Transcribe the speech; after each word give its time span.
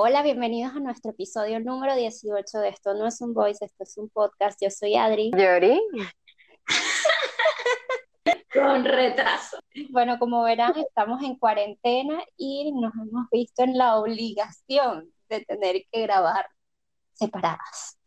Hola, 0.00 0.22
bienvenidos 0.22 0.76
a 0.76 0.78
nuestro 0.78 1.10
episodio 1.10 1.58
número 1.58 1.96
18 1.96 2.58
de 2.60 2.68
Esto 2.68 2.94
no 2.94 3.08
es 3.08 3.20
un 3.20 3.34
voice, 3.34 3.64
esto 3.64 3.82
es 3.82 3.98
un 3.98 4.08
podcast. 4.08 4.56
Yo 4.62 4.70
soy 4.70 4.94
Adri. 4.94 5.32
Yori. 5.36 5.80
Con 8.54 8.84
retraso. 8.84 9.58
Bueno, 9.90 10.20
como 10.20 10.44
verán, 10.44 10.74
estamos 10.76 11.20
en 11.24 11.36
cuarentena 11.36 12.22
y 12.36 12.70
nos 12.74 12.92
hemos 12.94 13.28
visto 13.32 13.64
en 13.64 13.76
la 13.76 13.96
obligación 13.96 15.12
de 15.28 15.44
tener 15.44 15.82
que 15.90 16.02
grabar 16.02 16.46
separadas. 17.14 17.98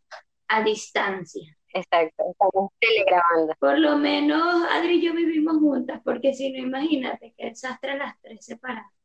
A 0.47 0.63
distancia. 0.63 1.57
Exacto, 1.73 2.23
estamos 2.31 2.71
telegrabando. 2.79 3.53
Por 3.59 3.77
lo 3.79 3.97
menos 3.97 4.65
Adri 4.71 4.93
y 4.93 5.01
yo 5.01 5.13
vivimos 5.13 5.57
juntas, 5.57 5.99
porque 6.05 6.33
si 6.33 6.53
no, 6.53 6.59
imagínate 6.59 7.33
que 7.37 7.47
desastre 7.47 7.97
las 7.97 8.17
tres 8.21 8.45
separadas. 8.45 9.00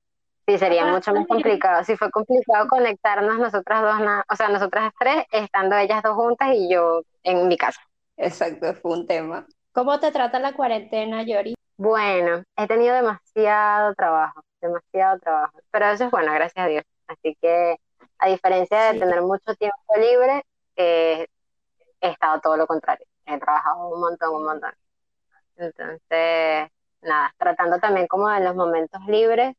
Sí, 0.47 0.59
sería 0.59 0.85
Ah, 0.87 0.93
mucho 0.93 1.13
más 1.13 1.27
complicado. 1.27 1.83
Si 1.85 1.97
fue 1.97 2.11
complicado 2.11 2.69
conectarnos 2.69 3.39
nosotras 3.39 3.83
dos, 3.83 4.01
na- 4.01 4.25
o 4.31 4.37
sea, 4.37 4.49
nosotras 4.49 4.93
tres, 4.99 5.25
estando 5.33 5.77
ellas 5.77 6.03
dos 6.03 6.15
juntas 6.15 6.51
y 6.55 6.71
yo 6.73 7.03
en 7.25 7.49
mi 7.49 7.57
casa. 7.57 7.81
Exacto, 8.17 8.73
fue 8.75 8.93
un 8.93 9.07
tema. 9.07 9.47
¿Cómo 9.73 9.99
te 9.99 10.13
trata 10.13 10.39
la 10.39 10.55
cuarentena, 10.55 11.23
Yori? 11.25 11.55
Bueno, 11.77 12.43
he 12.57 12.67
tenido 12.67 12.95
demasiado 12.95 13.95
trabajo, 13.95 14.41
demasiado 14.61 15.19
trabajo, 15.19 15.59
pero 15.71 15.87
eso 15.87 16.05
es 16.05 16.11
bueno, 16.11 16.33
gracias 16.33 16.65
a 16.65 16.69
Dios. 16.69 16.85
Así 17.09 17.37
que, 17.43 17.77
a 18.19 18.29
diferencia 18.29 18.81
de 18.85 18.93
Sí. 18.95 19.01
tener 19.01 19.21
mucho 19.23 19.55
tiempo 19.59 19.77
libre, 19.99 20.43
eh, 20.77 21.27
he 22.01 22.09
estado 22.11 22.41
todo 22.41 22.57
lo 22.57 22.67
contrario. 22.67 23.07
He 23.27 23.39
trabajado 23.39 23.89
un 23.89 24.01
montón, 24.01 24.35
un 24.35 24.45
montón. 24.45 24.73
Entonces, 25.57 26.71
nada, 27.03 27.35
tratando 27.39 27.79
también 27.79 28.07
como 28.07 28.31
en 28.31 28.45
los 28.45 28.55
momentos 28.55 29.01
libres, 29.07 29.55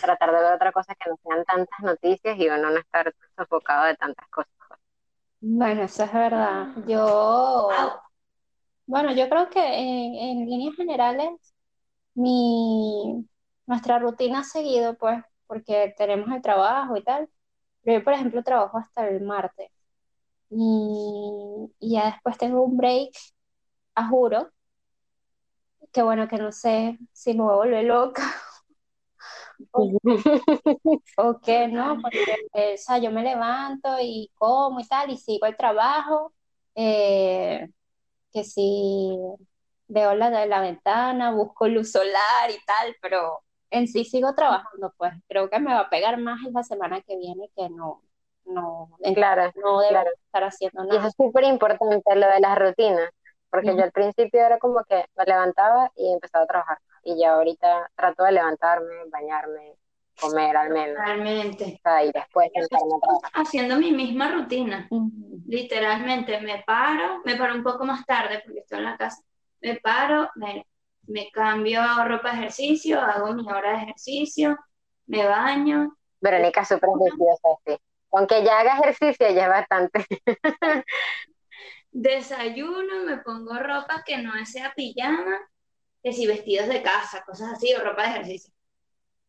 tratar 0.00 0.32
de 0.32 0.40
ver 0.42 0.54
otra 0.54 0.72
cosa 0.72 0.94
que 0.94 1.10
no 1.10 1.16
sean 1.22 1.44
tantas 1.44 1.80
noticias 1.80 2.36
y 2.38 2.48
uno 2.48 2.70
no 2.70 2.78
estar 2.78 3.14
sofocado 3.36 3.86
de 3.86 3.96
tantas 3.96 4.28
cosas. 4.28 4.52
Bueno, 5.40 5.82
eso 5.82 6.04
es 6.04 6.12
verdad. 6.12 6.68
Yo, 6.88 7.68
bueno, 8.86 9.12
yo 9.14 9.28
creo 9.28 9.50
que 9.50 9.60
en, 9.60 10.14
en 10.14 10.46
líneas 10.50 10.76
generales, 10.76 11.30
mi, 12.14 13.26
nuestra 13.66 13.98
rutina 13.98 14.40
ha 14.40 14.44
seguido, 14.44 14.96
pues, 14.96 15.22
porque 15.46 15.94
tenemos 15.98 16.30
el 16.34 16.42
trabajo 16.42 16.96
y 16.96 17.02
tal. 17.04 17.28
Pero 17.82 17.98
yo, 17.98 18.04
por 18.04 18.14
ejemplo, 18.14 18.42
trabajo 18.42 18.78
hasta 18.78 19.08
el 19.08 19.22
martes. 19.22 19.70
Y, 20.50 21.72
y 21.80 21.92
ya 21.94 22.06
después 22.12 22.38
tengo 22.38 22.62
un 22.64 22.76
break, 22.76 23.10
a 23.96 24.08
juro, 24.08 24.50
que 25.92 26.02
bueno, 26.02 26.28
que 26.28 26.36
no 26.38 26.52
sé 26.52 26.98
si 27.12 27.34
me 27.34 27.42
voy 27.42 27.52
a 27.52 27.56
volver 27.56 27.84
loca 27.84 28.22
o, 29.72 29.98
o 31.16 31.40
qué, 31.40 31.68
¿no? 31.68 32.00
Porque, 32.02 32.32
o 32.52 32.76
sea, 32.76 32.98
yo 32.98 33.10
me 33.10 33.22
levanto 33.22 33.88
y 34.00 34.30
como 34.34 34.80
y 34.80 34.86
tal, 34.88 35.10
y 35.10 35.16
sigo 35.18 35.46
el 35.46 35.56
trabajo, 35.56 36.32
eh, 36.74 37.68
que 38.32 38.44
si 38.44 39.16
veo 39.88 40.14
la 40.14 40.30
de 40.30 40.46
la 40.46 40.60
ventana, 40.60 41.32
busco 41.32 41.68
luz 41.68 41.92
solar 41.92 42.50
y 42.50 42.58
tal, 42.66 42.96
pero 43.02 43.40
en 43.70 43.88
sí 43.88 44.04
sigo 44.04 44.34
trabajando, 44.34 44.94
pues 44.98 45.12
creo 45.28 45.50
que 45.50 45.60
me 45.60 45.74
va 45.74 45.80
a 45.82 45.90
pegar 45.90 46.18
más 46.20 46.40
en 46.46 46.52
la 46.54 46.62
semana 46.64 47.00
que 47.02 47.16
viene 47.18 47.50
que 47.56 47.68
no, 47.70 48.02
no, 48.46 48.90
Claro, 49.14 49.52
no 49.54 49.80
debo 49.80 49.88
claro. 49.88 50.10
estar 50.26 50.44
haciendo 50.44 50.84
Y 50.90 50.96
eso 50.96 51.06
nada. 51.06 51.08
es 51.08 51.14
súper 51.16 51.44
importante, 51.44 52.16
lo 52.16 52.26
de 52.28 52.40
las 52.40 52.58
rutinas, 52.58 53.10
porque 53.50 53.76
yo 53.76 53.82
al 53.84 53.92
principio 53.92 54.40
era 54.46 54.58
como 54.58 54.84
que 54.84 55.06
me 55.16 55.24
levantaba 55.24 55.90
y 55.96 56.12
empezaba 56.12 56.44
a 56.44 56.46
trabajar. 56.48 56.78
Y 57.08 57.16
ya 57.20 57.34
ahorita 57.34 57.88
trato 57.94 58.24
de 58.24 58.32
levantarme, 58.32 59.04
bañarme, 59.12 59.76
comer 60.20 60.56
al 60.56 60.70
menos, 60.70 60.98
Realmente. 60.98 61.64
o 61.64 61.80
sea, 61.80 62.04
y 62.04 62.10
después. 62.10 62.50
Haciendo 63.32 63.76
mi 63.76 63.92
misma 63.92 64.32
rutina. 64.32 64.88
Literalmente, 65.46 66.40
me 66.40 66.64
paro, 66.66 67.22
me 67.24 67.36
paro 67.36 67.54
un 67.54 67.62
poco 67.62 67.84
más 67.84 68.04
tarde 68.04 68.42
porque 68.44 68.58
estoy 68.58 68.78
en 68.78 68.84
la 68.86 68.96
casa. 68.96 69.22
Me 69.60 69.76
paro, 69.76 70.28
me, 70.34 70.66
me 71.06 71.30
cambio 71.30 71.80
a 71.80 72.04
ropa 72.08 72.32
de 72.32 72.38
ejercicio, 72.38 73.00
hago 73.00 73.32
mi 73.34 73.48
hora 73.48 73.76
de 73.76 73.84
ejercicio, 73.84 74.58
me 75.06 75.24
baño. 75.24 75.96
Verónica 76.20 76.64
súper 76.64 76.88
juiciosa, 76.90 77.48
sí. 77.64 77.78
Aunque 78.10 78.42
ya 78.42 78.58
haga 78.58 78.78
ejercicio, 78.80 79.30
ya 79.30 79.44
es 79.44 79.48
bastante. 79.48 80.04
Desayuno, 81.92 83.04
me 83.04 83.18
pongo 83.18 83.54
ropa 83.60 84.02
que 84.04 84.18
no 84.18 84.32
sea 84.44 84.72
pijama, 84.74 85.38
que 86.06 86.12
si 86.12 86.24
vestidos 86.24 86.68
de 86.68 86.82
casa, 86.82 87.24
cosas 87.26 87.54
así, 87.54 87.74
o 87.74 87.82
ropa 87.82 88.02
de 88.02 88.08
ejercicio. 88.10 88.54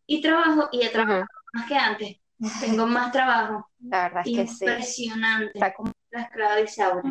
Y 0.05 0.21
trabajo, 0.21 0.69
y 0.71 0.83
he 0.83 0.89
trabajado 0.89 1.21
Ujú. 1.21 1.27
más 1.53 1.67
que 1.67 1.75
antes. 1.75 2.17
Tengo 2.59 2.85
más 2.85 3.11
trabajo. 3.11 3.67
La 3.79 4.03
verdad 4.03 4.21
es 4.23 4.35
que 4.35 4.45
sí. 4.45 4.65
Impresionante. 4.65 5.51
Está 5.55 5.73
como- 5.73 5.91
La 6.11 6.21
esclava 6.21 6.59
Isaura. 6.59 7.01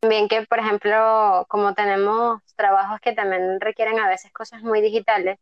También 0.00 0.28
que, 0.28 0.42
por 0.46 0.58
ejemplo, 0.58 1.46
como 1.48 1.72
tenemos 1.72 2.42
trabajos 2.56 3.00
que 3.00 3.12
también 3.14 3.58
requieren 3.58 3.98
a 4.00 4.06
veces 4.08 4.30
cosas 4.32 4.62
muy 4.62 4.82
digitales, 4.82 5.38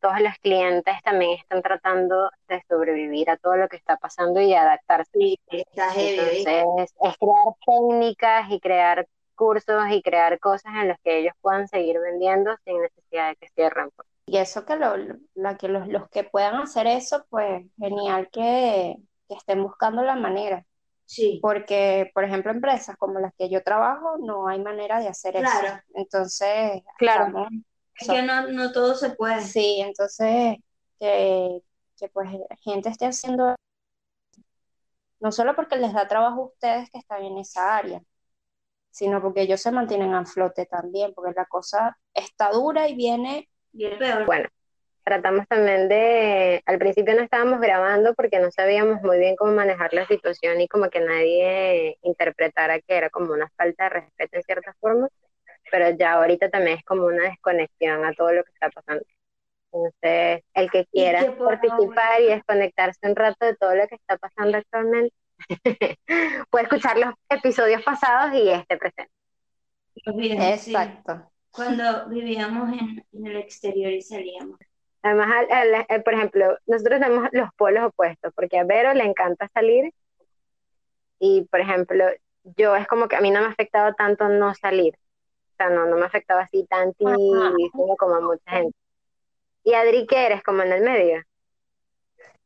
todos 0.00 0.20
los 0.20 0.34
clientes 0.42 0.96
también 1.04 1.38
están 1.38 1.62
tratando 1.62 2.30
de 2.48 2.64
sobrevivir 2.68 3.30
a 3.30 3.36
todo 3.36 3.56
lo 3.56 3.68
que 3.68 3.76
está 3.76 3.96
pasando 3.96 4.40
y 4.40 4.52
adaptarse. 4.54 5.10
Sí, 5.14 5.38
está 5.48 5.92
heavy. 5.92 6.44
Entonces, 6.44 6.92
es 7.00 7.16
crear 7.16 7.54
técnicas 7.64 8.50
y 8.50 8.58
crear 8.58 9.06
cursos 9.36 9.84
y 9.90 10.02
crear 10.02 10.40
cosas 10.40 10.72
en 10.74 10.88
las 10.88 10.98
que 11.00 11.18
ellos 11.20 11.34
puedan 11.40 11.68
seguir 11.68 12.00
vendiendo 12.00 12.56
sin 12.64 12.80
necesidad 12.82 13.28
de 13.28 13.36
que 13.36 13.48
cierren. 13.50 13.90
pues. 13.94 14.08
Y 14.26 14.38
eso 14.38 14.64
que, 14.64 14.74
lo, 14.74 14.94
la 15.34 15.56
que 15.56 15.68
los, 15.68 15.86
los 15.86 16.08
que 16.08 16.24
puedan 16.24 16.56
hacer 16.56 16.88
eso, 16.88 17.24
pues 17.30 17.64
genial 17.78 18.28
que, 18.32 18.96
que 19.28 19.34
estén 19.34 19.62
buscando 19.62 20.02
la 20.02 20.16
manera. 20.16 20.64
Sí, 21.04 21.38
Porque, 21.40 22.10
por 22.12 22.24
ejemplo, 22.24 22.50
empresas 22.50 22.96
como 22.96 23.20
las 23.20 23.32
que 23.38 23.48
yo 23.48 23.62
trabajo, 23.62 24.16
no 24.18 24.48
hay 24.48 24.60
manera 24.60 24.98
de 24.98 25.06
hacer 25.06 25.36
eso. 25.36 25.44
Claro. 25.60 25.80
Entonces, 25.94 26.82
Claro. 26.98 27.26
estamos- 27.28 27.48
es 28.00 28.08
que 28.08 28.22
no, 28.22 28.48
no 28.48 28.72
todo 28.72 28.94
se 28.96 29.10
puede. 29.10 29.40
sí, 29.42 29.80
entonces, 29.80 30.56
que, 30.98 31.62
que 31.96 32.08
pues 32.08 32.28
gente 32.60 32.88
esté 32.88 33.06
haciendo, 33.06 33.54
no 35.20 35.32
solo 35.32 35.54
porque 35.54 35.76
les 35.76 35.92
da 35.92 36.08
trabajo 36.08 36.42
a 36.42 36.46
ustedes 36.46 36.90
que 36.90 36.98
están 36.98 37.22
en 37.22 37.38
esa 37.38 37.76
área, 37.76 38.02
sino 38.96 39.20
porque 39.20 39.42
ellos 39.42 39.60
se 39.60 39.70
mantienen 39.70 40.14
a 40.14 40.24
flote 40.24 40.64
también, 40.64 41.12
porque 41.12 41.34
la 41.36 41.44
cosa 41.44 41.98
está 42.14 42.50
dura 42.50 42.88
y 42.88 42.94
viene, 42.94 43.46
el 43.78 43.98
peor. 43.98 44.24
Bueno, 44.24 44.48
tratamos 45.04 45.46
también 45.48 45.86
de, 45.90 46.62
al 46.64 46.78
principio 46.78 47.14
no 47.14 47.20
estábamos 47.20 47.60
grabando 47.60 48.14
porque 48.14 48.38
no 48.38 48.50
sabíamos 48.50 49.02
muy 49.02 49.18
bien 49.18 49.36
cómo 49.36 49.52
manejar 49.52 49.92
la 49.92 50.06
situación 50.06 50.62
y 50.62 50.68
como 50.68 50.88
que 50.88 51.00
nadie 51.00 51.98
interpretara 52.00 52.80
que 52.80 52.96
era 52.96 53.10
como 53.10 53.34
una 53.34 53.50
falta 53.54 53.84
de 53.84 53.90
respeto 53.90 54.38
en 54.38 54.42
cierta 54.44 54.74
forma, 54.80 55.10
pero 55.70 55.90
ya 55.90 56.14
ahorita 56.14 56.48
también 56.48 56.78
es 56.78 56.84
como 56.84 57.04
una 57.04 57.24
desconexión 57.24 58.02
a 58.02 58.14
todo 58.14 58.32
lo 58.32 58.44
que 58.44 58.52
está 58.52 58.70
pasando. 58.70 59.04
Entonces, 59.72 60.42
el 60.54 60.70
que 60.70 60.86
quiera 60.86 61.20
que 61.20 61.32
por 61.32 61.60
participar 61.60 62.22
y 62.22 62.28
desconectarse 62.28 63.06
un 63.06 63.14
rato 63.14 63.44
de 63.44 63.56
todo 63.56 63.74
lo 63.74 63.86
que 63.88 63.96
está 63.96 64.16
pasando 64.16 64.56
actualmente, 64.56 65.14
puede 66.50 66.64
escuchar 66.64 66.98
los 66.98 67.14
episodios 67.28 67.82
pasados 67.82 68.34
y 68.34 68.48
este 68.50 68.76
presente. 68.76 69.10
Olviden, 70.06 70.58
sí. 70.58 70.72
exacto. 70.72 71.30
Cuando 71.50 72.08
vivíamos 72.08 72.70
en, 72.72 73.04
en 73.12 73.26
el 73.26 73.36
exterior 73.36 73.92
y 73.92 74.02
salíamos. 74.02 74.58
Además, 75.02 75.28
al- 75.50 75.74
al- 75.74 75.86
eh, 75.88 76.00
por 76.00 76.14
ejemplo, 76.14 76.58
nosotros 76.66 77.00
tenemos 77.00 77.28
los 77.32 77.48
polos 77.56 77.84
opuestos, 77.84 78.32
porque 78.34 78.58
a 78.58 78.64
Vero 78.64 78.92
le 78.94 79.04
encanta 79.04 79.48
salir 79.54 79.92
y, 81.18 81.42
por 81.50 81.60
ejemplo, 81.60 82.04
yo 82.56 82.76
es 82.76 82.86
como 82.86 83.08
que 83.08 83.16
a 83.16 83.20
mí 83.20 83.30
no 83.30 83.40
me 83.40 83.46
afectaba 83.46 83.92
tanto 83.94 84.28
no 84.28 84.54
salir, 84.54 84.94
o 84.96 85.56
sea, 85.56 85.70
no, 85.70 85.86
no 85.86 85.96
me 85.96 86.06
afectaba 86.06 86.42
así 86.42 86.66
tantísimo 86.68 87.16
como 87.98 88.16
a 88.16 88.20
mucha 88.20 88.50
gente. 88.50 88.76
Y 89.64 89.74
Adri, 89.74 90.06
¿qué 90.06 90.26
eres? 90.26 90.42
Como 90.42 90.62
en 90.62 90.72
el 90.72 90.82
medio. 90.82 91.22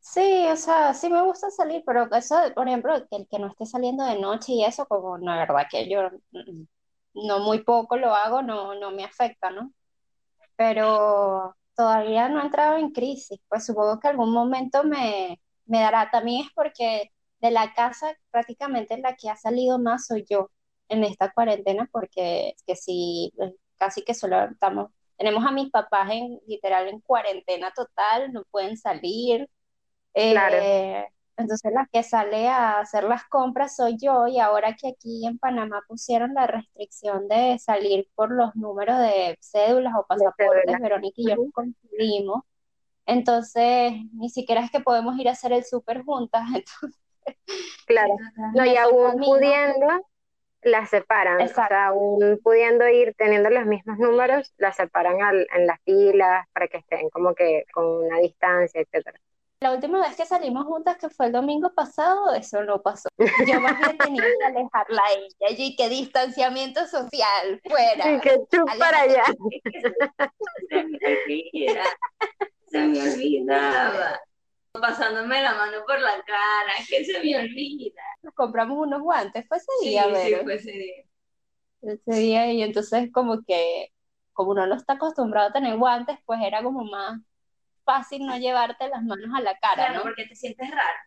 Sí, 0.02 0.46
o 0.50 0.56
sea, 0.56 0.94
sí 0.94 1.08
me 1.10 1.22
gusta 1.22 1.50
salir, 1.50 1.82
pero 1.86 2.08
eso, 2.14 2.34
por 2.54 2.66
ejemplo, 2.68 2.94
que 3.08 3.16
el 3.16 3.28
que 3.28 3.38
no 3.38 3.48
esté 3.48 3.66
saliendo 3.66 4.04
de 4.04 4.18
noche 4.18 4.52
y 4.52 4.64
eso, 4.64 4.86
como 4.86 5.18
la 5.18 5.36
verdad 5.36 5.66
que 5.70 5.88
yo 5.90 6.00
mm, 6.32 6.64
no 7.26 7.38
muy 7.40 7.62
poco 7.62 7.96
lo 7.96 8.14
hago, 8.14 8.42
no, 8.42 8.74
no 8.74 8.90
me 8.92 9.04
afecta, 9.04 9.50
¿no? 9.50 9.72
Pero 10.56 11.56
todavía 11.76 12.28
no 12.28 12.40
he 12.42 12.44
entrado 12.46 12.78
en 12.78 12.92
crisis, 12.92 13.40
pues 13.48 13.66
supongo 13.66 14.00
que 14.00 14.08
algún 14.08 14.32
momento 14.32 14.84
me, 14.84 15.40
me 15.66 15.80
dará. 15.80 16.10
También 16.10 16.44
es 16.46 16.50
porque 16.54 17.12
de 17.40 17.50
la 17.52 17.74
casa 17.74 18.14
prácticamente 18.30 18.98
la 18.98 19.16
que 19.16 19.30
ha 19.30 19.36
salido 19.36 19.78
más 19.78 20.06
soy 20.06 20.24
yo 20.30 20.50
en 20.88 21.04
esta 21.04 21.32
cuarentena, 21.32 21.88
porque 21.92 22.54
que 22.66 22.76
sí, 22.76 23.32
eh, 23.40 23.54
casi 23.78 24.02
que 24.04 24.14
solo 24.14 24.44
estamos, 24.44 24.90
tenemos 25.16 25.44
a 25.46 25.52
mis 25.52 25.70
papás 25.70 26.10
en 26.12 26.40
literal 26.46 26.88
en 26.88 27.00
cuarentena 27.00 27.72
total, 27.74 28.32
no 28.32 28.44
pueden 28.50 28.76
salir. 28.76 29.48
Claro. 30.12 30.56
Eh, 30.60 31.06
entonces 31.36 31.72
la 31.72 31.88
que 31.90 32.02
sale 32.02 32.48
a 32.48 32.80
hacer 32.80 33.04
las 33.04 33.24
compras 33.24 33.76
soy 33.76 33.96
yo 33.98 34.26
y 34.26 34.38
ahora 34.38 34.76
que 34.76 34.88
aquí 34.88 35.26
en 35.26 35.38
Panamá 35.38 35.82
pusieron 35.88 36.34
la 36.34 36.46
restricción 36.46 37.28
de 37.28 37.58
salir 37.58 38.08
por 38.14 38.30
los 38.30 38.54
números 38.56 38.98
de 38.98 39.38
cédulas 39.40 39.94
o 39.96 40.06
pasaportes. 40.06 40.78
Verónica 40.80 41.14
y 41.16 41.28
yo 41.28 41.36
nos 41.36 41.52
conseguimos. 41.52 42.42
Entonces, 43.06 43.92
ni 44.12 44.28
siquiera 44.28 44.62
es 44.62 44.70
que 44.70 44.80
podemos 44.80 45.18
ir 45.18 45.28
a 45.28 45.32
hacer 45.32 45.52
el 45.52 45.64
súper 45.64 46.02
juntas. 46.02 46.42
Entonces, 46.54 47.00
Claro. 47.86 48.16
No, 48.54 48.64
y 48.64 48.76
aún 48.76 49.18
pudiendo, 49.18 49.86
las 50.62 50.90
separan. 50.90 51.40
O 51.40 51.48
sea, 51.48 51.86
aún 51.86 52.40
pudiendo 52.42 52.88
ir 52.88 53.14
teniendo 53.16 53.50
los 53.50 53.66
mismos 53.66 53.98
números, 53.98 54.52
las 54.58 54.76
separan 54.76 55.22
al, 55.22 55.46
en 55.54 55.66
las 55.66 55.80
filas 55.82 56.46
para 56.52 56.68
que 56.68 56.78
estén 56.78 57.08
como 57.10 57.34
que 57.34 57.64
con 57.72 57.84
una 57.86 58.18
distancia, 58.18 58.80
etcétera. 58.80 59.18
La 59.62 59.72
última 59.74 60.00
vez 60.00 60.16
que 60.16 60.24
salimos 60.24 60.64
juntas, 60.64 60.96
que 60.96 61.10
fue 61.10 61.26
el 61.26 61.32
domingo 61.32 61.70
pasado, 61.74 62.32
eso 62.32 62.64
no 62.64 62.80
pasó. 62.80 63.10
Yo 63.46 63.60
más 63.60 63.78
bien 63.78 63.98
tenía 63.98 64.22
que 64.22 64.44
alejarla 64.46 65.02
a 65.02 65.12
ella. 65.12 65.58
Y 65.58 65.76
que 65.76 65.90
distanciamiento 65.90 66.86
social, 66.86 67.60
fuera. 67.68 68.10
Y 68.10 68.20
que 68.20 68.40
chup 68.50 68.78
para 68.78 69.00
allá. 69.02 69.24
Se 70.70 70.82
me 70.82 70.98
olvida. 71.06 71.82
Se 72.68 72.78
me 72.86 73.02
olvidaba. 73.02 74.18
Pasándome 74.72 75.42
la 75.42 75.52
mano 75.52 75.84
por 75.86 76.00
la 76.00 76.22
cara, 76.24 76.72
que 76.88 77.04
se 77.04 77.22
me 77.22 77.36
olvida. 77.36 78.02
Nos 78.22 78.32
compramos 78.32 78.78
unos 78.78 79.02
guantes, 79.02 79.46
fue 79.46 79.58
ese 79.58 79.72
día, 79.82 80.04
Sí, 80.04 80.22
sí, 80.22 80.34
fue 80.42 80.54
ese 80.54 80.70
día. 80.70 81.04
Ese 81.82 82.12
día, 82.12 82.50
y 82.50 82.62
entonces 82.62 83.10
como 83.12 83.42
que, 83.46 83.92
como 84.32 84.52
uno 84.52 84.66
no 84.66 84.74
está 84.74 84.94
acostumbrado 84.94 85.50
a 85.50 85.52
tener 85.52 85.76
guantes, 85.76 86.18
pues 86.24 86.40
era 86.42 86.62
como 86.62 86.84
más 86.84 87.20
fácil 87.84 88.26
no 88.26 88.36
llevarte 88.38 88.88
las 88.88 89.02
manos 89.02 89.30
a 89.36 89.40
la 89.40 89.56
cara, 89.58 89.74
Claro, 89.74 89.94
¿no? 89.94 90.02
porque 90.02 90.26
te 90.26 90.34
sientes 90.36 90.70
raro. 90.70 90.98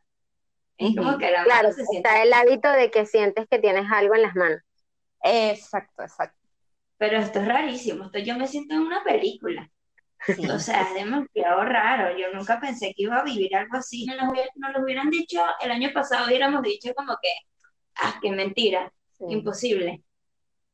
Es 0.77 0.95
como 0.95 1.17
que 1.17 1.31
la 1.31 1.43
Claro, 1.43 1.69
mano 1.69 1.75
se 1.75 1.85
siente. 1.85 2.09
está 2.09 2.23
el 2.23 2.33
hábito 2.33 2.69
de 2.71 2.91
que 2.91 3.05
sientes 3.05 3.47
que 3.49 3.59
tienes 3.59 3.85
algo 3.91 4.15
en 4.15 4.21
las 4.23 4.35
manos. 4.35 4.59
Exacto, 5.23 6.03
exacto. 6.03 6.37
Pero 6.97 7.17
esto 7.19 7.39
es 7.39 7.47
rarísimo. 7.47 8.05
Esto 8.05 8.19
yo 8.19 8.35
me 8.37 8.47
siento 8.47 8.75
en 8.75 8.81
una 8.81 9.03
película. 9.03 9.69
Sí. 10.25 10.49
O 10.49 10.57
sea, 10.59 10.83
es 10.83 10.93
demasiado 10.93 11.63
raro. 11.65 12.17
Yo 12.17 12.27
nunca 12.33 12.59
pensé 12.59 12.87
que 12.95 13.03
iba 13.03 13.17
a 13.19 13.23
vivir 13.23 13.55
algo 13.55 13.77
así. 13.77 14.05
Nos 14.05 14.17
lo, 14.17 14.31
hubiera- 14.31 14.49
nos 14.55 14.73
lo 14.73 14.81
hubieran 14.83 15.09
dicho 15.09 15.43
el 15.61 15.71
año 15.71 15.89
pasado, 15.93 16.27
hubiéramos 16.27 16.61
dicho 16.61 16.93
como 16.95 17.13
que, 17.21 17.29
ah, 17.95 18.19
qué 18.21 18.31
mentira, 18.31 18.91
Sí. 19.17 19.25
imposible. 19.29 20.03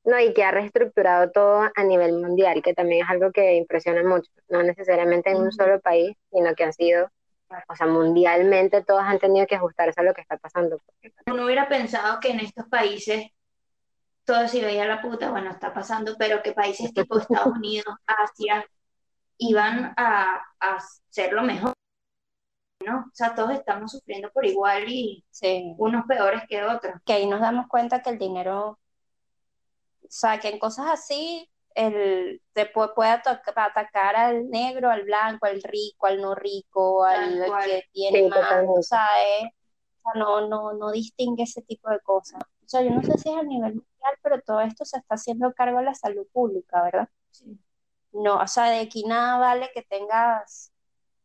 No, 0.04 0.20
y 0.20 0.34
que 0.34 0.44
ha 0.44 0.52
reestructurado 0.52 1.30
todo 1.32 1.70
a 1.76 1.84
nivel 1.84 2.14
mundial, 2.14 2.62
que 2.64 2.74
también 2.74 3.04
es 3.04 3.10
algo 3.10 3.32
que 3.32 3.56
impresiona 3.56 4.04
mucho, 4.04 4.32
no 4.48 4.64
necesariamente 4.64 5.30
en 5.32 5.38
un 5.38 5.52
solo 5.52 5.80
país, 5.82 6.16
sino 6.32 6.56
que 6.56 6.64
han 6.64 6.74
sido, 6.74 7.10
o 7.68 7.76
sea, 7.76 7.86
mundialmente 7.86 8.84
todos 8.84 9.02
han 9.04 9.20
tenido 9.20 9.46
que 9.46 9.56
ajustarse 9.56 10.00
a 10.00 10.04
lo 10.04 10.14
que 10.14 10.22
está 10.22 10.38
pasando. 10.38 10.80
Uno 11.28 11.46
hubiera 11.46 11.68
pensado 11.68 12.20
que 12.20 12.30
en 12.32 12.40
estos 12.40 12.68
países 12.68 13.28
todo 14.24 14.48
se 14.48 14.60
iba 14.60 14.68
a 14.68 14.72
ir 14.72 14.82
a 14.82 14.88
la 14.88 15.02
puta, 15.02 15.32
bueno, 15.32 15.50
está 15.52 15.74
pasando, 15.74 16.16
pero 16.18 16.42
que 16.42 16.54
países 16.54 16.94
tipo 16.94 17.20
Estados 17.20 17.48
Unidos, 17.58 17.96
Asia, 18.06 18.66
iban 19.38 19.94
a, 19.98 20.42
a 20.60 20.78
ser 21.10 21.34
lo 21.34 21.42
mejor, 21.42 21.74
¿no? 22.86 23.00
O 23.00 23.12
sea, 23.14 23.36
todos 23.36 23.52
estamos 23.52 23.92
sufriendo 23.92 24.30
por 24.32 24.46
igual 24.46 24.86
y 24.88 25.24
Sí. 25.32 25.74
unos 25.78 26.06
peores 26.06 26.44
que 26.48 26.64
otros. 26.64 26.96
Que 27.06 27.14
ahí 27.14 27.28
nos 27.28 27.42
damos 27.42 27.68
cuenta 27.68 28.02
que 28.02 28.12
el 28.12 28.18
dinero, 28.20 28.80
sea, 30.12 30.40
que 30.40 30.50
en 30.50 30.60
cosas 30.60 30.88
así, 30.92 31.50
el, 31.76 32.42
te 32.54 32.66
puede, 32.66 32.90
puede 32.94 33.12
ata- 33.12 33.42
atacar 33.56 34.16
al 34.16 34.50
negro, 34.50 34.90
al 34.90 35.04
blanco, 35.04 35.46
al 35.46 35.62
rico, 35.64 36.08
al 36.08 36.22
no 36.22 36.36
rico, 36.36 37.04
al 37.06 37.44
que 37.66 37.84
tiene 37.92 38.24
Sí, 38.24 38.30
más, 38.30 38.64
o 38.68 38.82
sea, 38.84 39.08
es- 39.40 39.50
o 40.04 40.12
sea, 40.12 40.20
no, 40.22 40.48
no, 40.48 40.74
no 40.74 40.92
distingue 40.92 41.44
ese 41.44 41.62
tipo 41.62 41.90
de 41.90 42.00
cosas. 42.02 42.42
O 42.42 42.68
sea, 42.70 42.82
yo 42.82 42.92
no 42.92 43.02
sé 43.04 43.18
si 43.18 43.30
es 43.30 43.36
a 43.36 43.44
nivel 43.44 43.74
mundial, 43.76 44.16
pero 44.22 44.42
todo 44.42 44.62
esto 44.62 44.86
se 44.86 44.98
está 44.98 45.16
haciendo 45.16 45.54
cargo 45.54 45.80
de 45.80 45.86
la 45.86 45.94
salud 45.96 46.28
pública, 46.32 46.84
¿verdad? 46.84 47.10
Sí. 47.32 47.58
No, 48.12 48.38
o 48.38 48.48
sea, 48.48 48.66
de 48.72 48.80
aquí 48.80 49.04
nada 49.06 49.38
vale 49.38 49.70
que 49.74 49.84
tengas 49.84 50.72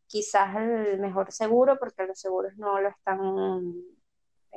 quizás 0.07 0.55
el 0.55 0.99
mejor 0.99 1.31
seguro, 1.31 1.77
porque 1.79 2.05
los 2.05 2.19
seguros 2.19 2.53
no 2.57 2.79
lo 2.79 2.89
están. 2.89 3.73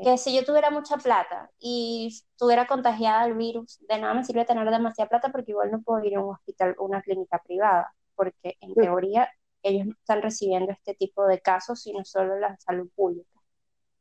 Que 0.02 0.16
si 0.18 0.34
yo 0.34 0.44
tuviera 0.44 0.70
mucha 0.70 0.96
plata 0.96 1.50
y 1.58 2.08
estuviera 2.32 2.66
contagiada 2.66 3.24
del 3.24 3.34
virus, 3.36 3.78
de 3.88 3.98
nada 4.00 4.14
me 4.14 4.24
sirve 4.24 4.44
tener 4.44 4.68
demasiada 4.70 5.08
plata 5.08 5.30
porque 5.30 5.50
igual 5.52 5.70
no 5.72 5.82
puedo 5.82 6.04
ir 6.04 6.16
a 6.16 6.20
un 6.20 6.34
hospital 6.34 6.74
o 6.78 6.84
una 6.84 7.02
clínica 7.02 7.38
privada, 7.44 7.92
porque 8.14 8.56
en 8.60 8.74
teoría 8.74 9.28
ellos 9.62 9.86
no 9.86 9.92
están 9.94 10.22
recibiendo 10.22 10.72
este 10.72 10.94
tipo 10.94 11.26
de 11.26 11.40
casos, 11.40 11.82
sino 11.82 12.04
solo 12.04 12.38
la 12.38 12.56
salud 12.58 12.88
pública. 12.94 13.28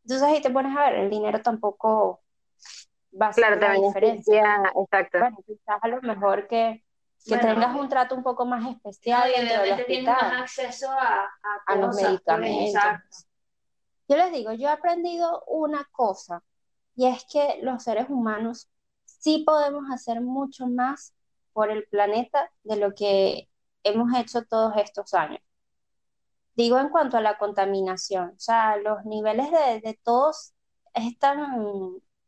Entonces 0.03 0.27
ahí 0.27 0.41
te 0.41 0.49
pones 0.51 0.75
a 0.77 0.85
ver, 0.89 0.95
el 0.99 1.09
dinero 1.09 1.41
tampoco 1.41 2.21
va 3.19 3.27
a 3.27 3.33
ser 3.33 3.43
Claro, 3.45 3.59
la 3.59 3.67
también 3.67 3.83
diferencia. 3.85 4.43
exacto. 4.75 5.19
Bueno, 5.19 5.37
quizás 5.45 5.79
a 5.81 5.87
lo 5.87 6.01
mejor 6.01 6.47
que, 6.47 6.83
que 7.25 7.35
Bueno, 7.35 7.53
tengas 7.53 7.75
un 7.75 7.89
trato 7.89 8.15
un 8.15 8.23
poco 8.23 8.45
más 8.45 8.63
No, 8.63 8.71
especial 8.71 9.29
y 9.35 9.39
dentro 9.39 9.61
del 9.63 10.03
más 10.05 10.41
acceso 10.41 10.89
a, 10.91 11.23
a 11.25 11.29
A 11.67 11.75
los 11.75 11.95
pues, 11.95 12.05
medicamentos. 12.05 12.75
exacto. 12.75 13.17
Yo 14.07 14.15
les 14.17 14.31
digo, 14.31 14.53
yo 14.53 14.67
he 14.69 14.71
aprendido 14.71 15.43
una 15.47 15.85
cosa, 15.91 16.43
y 16.95 17.07
es 17.07 17.25
que 17.31 17.59
los 17.61 17.83
seres 17.83 18.07
humanos 18.09 18.69
sí 19.05 19.43
podemos 19.45 19.85
hacer 19.91 20.21
mucho 20.21 20.67
más 20.67 21.13
por 21.53 21.71
el 21.71 21.85
planeta 21.89 22.51
de 22.63 22.77
lo 22.77 22.93
que 22.95 23.49
hemos 23.83 24.13
hecho 24.17 24.45
todos 24.45 24.73
estos 24.77 25.13
años. 25.13 25.41
Digo 26.55 26.77
en 26.79 26.89
cuanto 26.89 27.17
a 27.17 27.21
la 27.21 27.37
contaminación, 27.37 28.29
o 28.35 28.39
sea, 28.39 28.77
los 28.77 29.05
niveles 29.05 29.49
de, 29.51 29.79
de 29.81 29.99
todos 30.03 30.53
es 30.93 31.17
tan, 31.19 31.39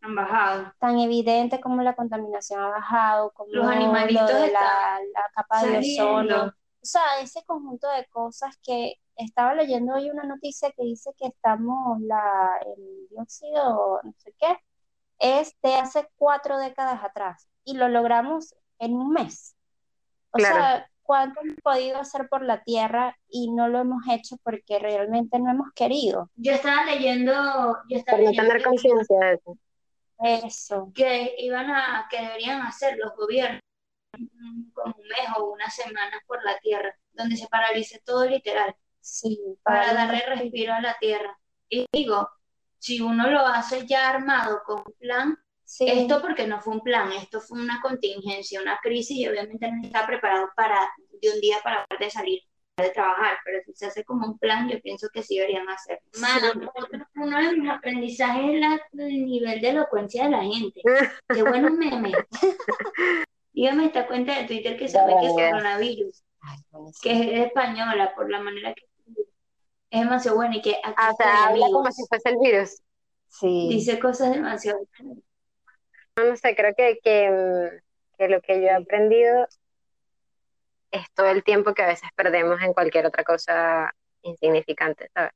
Han 0.01 0.15
bajado. 0.15 0.73
tan 0.79 0.99
evidente 0.99 1.59
como 1.59 1.81
la 1.83 1.95
contaminación 1.95 2.61
ha 2.61 2.69
bajado, 2.69 3.31
como 3.33 3.51
Los 3.51 3.65
lo 3.65 3.71
animalitos 3.71 4.27
de 4.27 4.47
están 4.47 4.53
la, 4.53 4.99
la 5.13 5.21
capa 5.35 5.63
de 5.65 5.77
ozono. 5.79 6.45
O 6.81 6.85
sea, 6.85 7.01
ese 7.21 7.43
conjunto 7.45 7.89
de 7.89 8.05
cosas 8.07 8.57
que 8.63 8.95
estaba 9.23 9.53
leyendo 9.53 9.93
hoy 9.93 10.09
una 10.09 10.23
noticia 10.23 10.71
que 10.71 10.83
dice 10.83 11.11
que 11.17 11.27
estamos, 11.27 12.01
la, 12.01 12.49
el 12.65 13.07
dióxido, 13.09 13.99
no 14.03 14.13
sé 14.17 14.33
qué, 14.39 14.57
es 15.19 15.55
de 15.61 15.75
hace 15.75 16.07
cuatro 16.15 16.57
décadas 16.57 17.03
atrás 17.03 17.47
y 17.63 17.75
lo 17.75 17.89
logramos 17.89 18.55
en 18.79 18.93
un 18.95 19.11
mes. 19.11 19.55
O 20.31 20.37
Claro. 20.37 20.55
sea, 20.55 20.89
¿cuánto 21.03 21.41
hemos 21.41 21.57
podido 21.61 21.99
hacer 21.99 22.29
por 22.29 22.43
la 22.45 22.63
Tierra 22.63 23.17
y 23.27 23.51
no 23.51 23.67
lo 23.67 23.79
hemos 23.79 24.03
hecho 24.09 24.37
porque 24.43 24.79
realmente 24.79 25.39
no 25.39 25.51
hemos 25.51 25.71
querido? 25.73 26.29
Yo 26.35 26.53
estaba 26.53 26.85
leyendo, 26.85 27.33
yo 27.89 27.97
estaba 27.97 28.17
Por 28.17 28.25
no 28.25 28.31
leyendo 28.31 28.49
tener 28.53 28.63
conciencia 28.67 29.19
de 29.19 29.33
eso. 29.35 29.57
Eso. 30.21 30.91
que 30.93 31.35
iban 31.39 31.69
a, 31.71 32.07
que 32.09 32.21
deberían 32.21 32.61
hacer 32.61 32.97
los 32.97 33.15
gobiernos 33.15 33.61
un- 34.17 34.71
como 34.73 34.95
un 34.97 35.07
mes 35.07 35.29
o 35.37 35.51
una 35.51 35.69
semana 35.69 36.21
por 36.27 36.43
la 36.43 36.57
tierra, 36.59 36.93
donde 37.13 37.37
se 37.37 37.47
paralice 37.47 38.01
todo 38.03 38.25
literal, 38.25 38.75
Sí, 39.01 39.39
para 39.63 39.81
para 39.87 39.93
darle 39.93 40.25
respiro 40.25 40.73
a 40.73 40.81
la 40.81 40.97
tierra. 40.99 41.37
Y 41.69 41.85
digo, 41.91 42.29
si 42.77 43.01
uno 43.01 43.29
lo 43.29 43.39
hace 43.45 43.85
ya 43.87 44.09
armado 44.09 44.61
con 44.65 44.79
un 44.85 44.93
plan, 44.99 45.37
Sí. 45.63 45.85
esto 45.87 46.19
porque 46.21 46.47
no 46.47 46.59
fue 46.61 46.73
un 46.73 46.81
plan, 46.81 47.11
esto 47.11 47.41
fue 47.41 47.61
una 47.61 47.79
contingencia, 47.79 48.59
una 48.59 48.79
crisis 48.81 49.17
y 49.17 49.27
obviamente 49.27 49.71
no 49.71 49.83
está 49.83 50.07
preparado 50.07 50.49
para 50.55 50.79
de 51.21 51.29
un 51.29 51.39
día 51.41 51.57
para 51.63 51.85
de 51.99 52.09
salir 52.09 52.41
de 52.75 52.89
trabajar, 52.89 53.37
pero 53.45 53.59
si 53.65 53.73
se 53.73 53.85
hace 53.85 54.03
como 54.03 54.25
un 54.25 54.39
plan, 54.39 54.67
yo 54.67 54.81
pienso 54.81 55.09
que 55.13 55.21
sí 55.21 55.35
deberían 55.37 55.69
hacer. 55.69 55.99
Otro- 56.55 56.71
uno 57.15 57.37
de 57.37 57.57
mis 57.57 57.69
aprendizajes 57.69 58.53
es 58.55 58.59
la- 58.59 58.81
el 58.93 59.25
nivel 59.25 59.61
de 59.61 59.69
elocuencia 59.69 60.23
de 60.23 60.29
la 60.31 60.41
gente. 60.43 60.81
Qué 61.29 61.43
buenos 61.43 61.73
memes. 61.73 62.15
Dígame 63.53 63.85
esta 63.85 64.07
cuenta 64.07 64.37
de 64.39 64.45
Twitter 64.45 64.77
que 64.77 64.87
sabe 64.87 65.13
que 65.19 65.27
es 65.27 65.33
coronavirus, 65.33 66.23
Ay, 66.41 66.57
que 67.01 67.11
es 67.41 67.47
española 67.47 68.13
por 68.15 68.29
la 68.31 68.39
manera 68.39 68.73
que 68.73 68.85
es 69.89 70.01
demasiado 70.01 70.37
buena 70.37 70.55
y 70.57 70.61
que 70.61 70.75
aquí 70.83 70.93
Ah, 70.97 71.11
o 71.11 71.15
sea, 71.15 71.45
habla 71.47 71.65
como 71.71 71.91
si 71.91 72.05
fuese 72.07 72.29
el 72.29 72.37
virus. 72.37 72.81
Sí. 73.27 73.67
Dice 73.69 73.99
cosas 73.99 74.31
demasiado 74.31 74.79
No 76.17 76.35
sé, 76.35 76.55
creo 76.55 76.73
que, 76.75 76.99
que, 77.03 77.29
mm, 77.29 78.17
que 78.17 78.27
lo 78.27 78.41
que 78.41 78.61
yo 78.61 78.67
he 78.67 78.71
aprendido 78.71 79.47
es 80.91 81.05
todo 81.13 81.27
el 81.27 81.43
tiempo 81.43 81.73
que 81.73 81.83
a 81.83 81.87
veces 81.87 82.09
perdemos 82.15 82.61
en 82.61 82.73
cualquier 82.73 83.05
otra 83.05 83.23
cosa 83.23 83.93
insignificante, 84.23 85.09
¿sabes? 85.13 85.31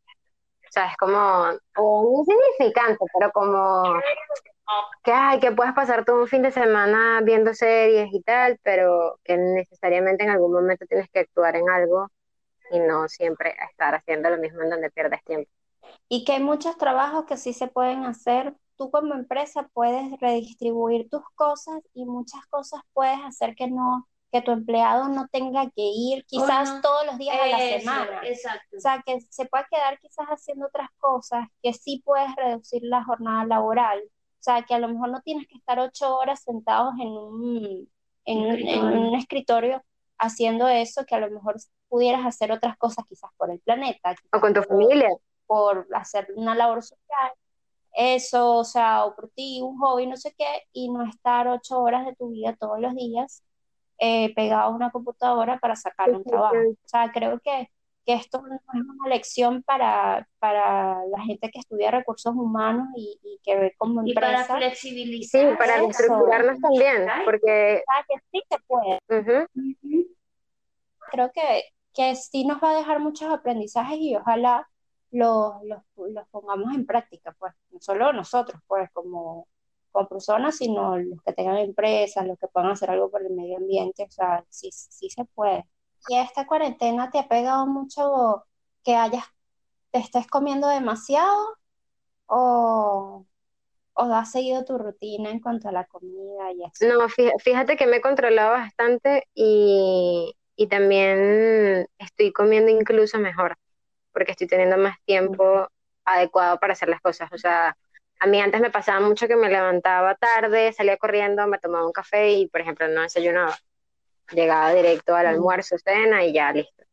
O 0.67 0.72
sea, 0.74 0.88
es 0.88 0.98
como, 0.98 1.51
o 1.77 2.03
no 2.03 2.19
insignificante, 2.19 3.05
pero 3.13 3.31
como 3.31 4.01
que, 5.03 5.12
ay, 5.12 5.39
que 5.39 5.51
puedes 5.51 5.74
pasar 5.74 6.05
todo 6.05 6.22
un 6.22 6.27
fin 6.27 6.41
de 6.41 6.51
semana 6.51 7.22
viendo 7.24 7.53
series 7.53 8.10
y 8.12 8.22
tal, 8.24 8.60
pero 8.63 9.19
que 9.24 9.38
necesariamente 9.38 10.24
en 10.24 10.31
algún 10.31 10.53
momento 10.53 10.86
tienes 10.88 11.10
que 11.12 11.19
actuar 11.19 11.55
en 11.55 11.69
algo 11.69 12.10
y 12.72 12.79
no 12.79 13.08
siempre 13.08 13.55
estar 13.70 13.96
haciendo 13.96 14.29
lo 14.29 14.38
mismo 14.38 14.62
en 14.62 14.70
donde 14.70 14.91
pierdes 14.91 15.24
tiempo. 15.24 15.50
Y 16.10 16.24
que 16.24 16.34
hay 16.34 16.43
muchos 16.43 16.77
trabajos 16.77 17.25
que 17.25 17.38
sí 17.38 17.53
se 17.53 17.67
pueden 17.67 18.05
hacer. 18.05 18.55
Tú 18.75 18.89
como 18.89 19.13
empresa 19.13 19.70
puedes 19.74 20.20
redistribuir 20.20 21.10
tus 21.10 21.24
cosas 21.36 21.82
y 21.93 22.05
muchas 22.05 22.46
cosas 22.48 22.82
puedes 22.93 23.20
hacer 23.24 23.55
que 23.55 23.67
no, 23.67 24.08
que 24.34 24.41
tu 24.41 24.51
empleado 24.51 25.10
no 25.10 25.27
tenga 25.32 25.70
que 25.70 25.84
ir 25.84 26.25
quizás 26.25 26.75
no. 26.75 26.82
todos 26.82 27.05
los 27.05 27.17
días 27.20 27.38
a 27.39 27.48
la 27.48 27.58
semana. 27.60 28.22
exacto. 28.24 28.77
O 28.77 28.79
sea, 28.79 29.03
que 29.05 29.22
se 29.29 29.46
puede 29.46 29.65
quedar 29.70 30.00
quizás 30.00 30.25
haciendo 30.27 30.65
otras 30.65 30.89
cosas, 30.98 31.48
que 31.62 31.72
sí 31.74 32.01
puedes 32.03 32.36
reducir 32.36 32.82
la 32.84 33.03
jornada 33.03 33.46
laboral. 33.46 34.00
O 34.00 34.43
sea, 34.43 34.63
que 34.63 34.74
a 34.74 34.79
lo 34.79 34.88
mejor 34.88 35.10
no 35.10 35.22
tienes 35.22 35.48
que 35.48 35.55
estar 35.55 35.79
ocho 35.79 36.17
horas 36.17 36.41
sentados 36.41 36.93
en 37.00 37.08
un, 37.10 37.89
en, 38.25 38.84
un 38.84 39.15
escritorio 39.15 39.84
haciendo 40.23 40.67
eso 40.67 41.05
que 41.05 41.15
a 41.15 41.19
lo 41.19 41.29
mejor 41.29 41.55
pudieras 41.87 42.25
hacer 42.25 42.51
otras 42.51 42.77
cosas 42.77 43.05
quizás 43.07 43.29
por 43.37 43.51
el 43.51 43.59
planeta. 43.59 44.15
O 44.31 44.39
con 44.39 44.53
tu 44.53 44.63
familia. 44.63 45.09
Por 45.45 45.87
hacer 45.93 46.27
una 46.35 46.55
labor 46.55 46.81
social. 46.81 47.31
Eso, 47.95 48.55
o 48.55 48.63
sea, 48.63 49.05
o 49.05 49.15
por 49.15 49.29
ti, 49.29 49.61
un 49.61 49.77
hobby, 49.77 50.07
no 50.07 50.17
sé 50.17 50.33
qué, 50.35 50.63
y 50.71 50.89
no 50.89 51.03
estar 51.07 51.47
ocho 51.47 51.79
horas 51.79 52.05
de 52.05 52.15
tu 52.15 52.29
vida 52.29 52.55
todos 52.59 52.79
los 52.79 52.95
días 52.95 53.43
eh, 53.99 54.33
pegado 54.33 54.63
a 54.63 54.69
una 54.69 54.89
computadora 54.91 55.59
para 55.59 55.75
sacar 55.75 56.09
un 56.11 56.23
trabajo. 56.23 56.55
O 56.55 56.87
sea, 56.87 57.11
creo 57.11 57.39
que, 57.39 57.69
que 58.05 58.13
esto 58.13 58.41
no 58.41 58.55
es 58.55 58.61
una 58.73 59.09
lección 59.09 59.61
para, 59.61 60.27
para 60.39 61.05
la 61.05 61.21
gente 61.21 61.51
que 61.51 61.59
estudia 61.59 61.91
recursos 61.91 62.33
humanos 62.35 62.87
y, 62.95 63.19
y 63.23 63.39
que 63.43 63.55
ve 63.55 63.75
como 63.77 64.01
empresa. 64.01 64.41
Y 64.41 64.47
para 64.47 64.57
flexibilizar. 64.57 65.41
Sí, 65.51 65.57
para 65.57 65.83
estructurarnos 65.83 66.59
también, 66.59 67.07
porque... 67.25 67.83
Ah, 67.87 68.03
que 68.09 68.15
sí 68.31 68.43
se 68.49 68.57
puede. 68.65 68.99
Creo 71.13 71.32
que, 71.32 71.62
que 71.93 72.15
sí 72.15 72.43
nos 72.43 72.60
va 72.62 72.72
a 72.72 72.75
dejar 72.75 73.00
muchos 73.00 73.32
aprendizajes 73.32 74.00
y 74.00 74.15
ojalá 74.15 74.67
los, 75.12 75.53
los, 75.63 75.79
los 75.96 76.27
pongamos 76.29 76.74
en 76.74 76.88
práctica, 76.88 77.36
pues, 77.38 77.53
no 77.70 77.79
solo 77.79 78.12
nosotros, 78.13 78.60
pues, 78.65 78.89
como, 78.93 79.48
como 79.91 80.10
personas, 80.10 80.58
sino 80.58 80.98
los 80.98 81.22
que 81.22 81.34
tengan 81.34 81.58
empresas, 81.58 82.25
los 82.25 82.39
que 82.39 82.48
puedan 82.48 82.72
hacer 82.72 82.89
algo 82.89 83.12
por 83.12 83.22
el 83.22 83.29
medio 83.29 83.58
ambiente, 83.58 84.05
o 84.05 84.10
sea, 84.10 84.43
sí, 84.50 84.72
sí 84.72 85.08
se 85.12 85.24
puede. 85.25 85.67
¿Y 86.10 86.17
esta 86.17 86.48
cuarentena 86.48 87.12
te 87.12 87.20
ha 87.20 87.27
pegado 87.27 87.67
mucho 87.67 88.43
que 88.84 88.96
hayas, 88.96 89.24
te 89.91 90.00
estés 90.00 90.25
comiendo 90.25 90.67
demasiado 90.67 91.46
o, 92.25 93.27
o 93.93 94.03
has 94.03 94.32
seguido 94.32 94.65
tu 94.65 94.79
rutina 94.79 95.29
en 95.29 95.39
cuanto 95.39 95.70
a 95.70 95.72
la 95.72 95.86
comida 95.86 96.51
y 96.53 96.63
eso? 96.63 96.88
No, 96.88 97.08
fíjate 97.38 97.77
que 97.77 97.86
me 97.86 97.98
he 97.98 98.01
controlado 98.01 98.53
bastante 98.53 99.27
y, 99.36 100.36
y 100.55 100.67
también 100.67 101.88
estoy 101.98 102.31
comiendo 102.31 102.72
incluso 102.72 103.19
mejor 103.19 103.55
porque 104.13 104.31
estoy 104.31 104.48
teniendo 104.48 104.77
más 104.77 104.98
tiempo 105.05 105.67
adecuado 106.05 106.60
para 106.60 106.74
hacer 106.74 106.89
las 106.89 107.01
cosas. 107.01 107.31
O 107.33 107.38
sea, 107.38 107.75
a 108.19 108.27
mí 108.27 108.39
antes 108.39 108.62
me 108.62 108.69
pasaba 108.69 109.00
mucho 109.05 109.27
que 109.27 109.36
me 109.36 109.50
levantaba 109.50 110.15
tarde, 110.15 110.72
salía 110.72 110.98
corriendo, 110.98 111.48
me 111.48 111.57
tomaba 111.60 111.86
un 111.86 111.91
café 111.91 112.31
y, 112.31 112.48
por 112.48 112.62
ejemplo, 112.62 112.88
no 112.88 113.01
desayunaba. 113.01 113.57
Llegaba 114.31 114.74
directo 114.74 115.15
al 115.15 115.27
almuerzo, 115.27 115.77
cena 115.77 116.24
y 116.24 116.33
ya 116.33 116.51
listo. 116.51 116.83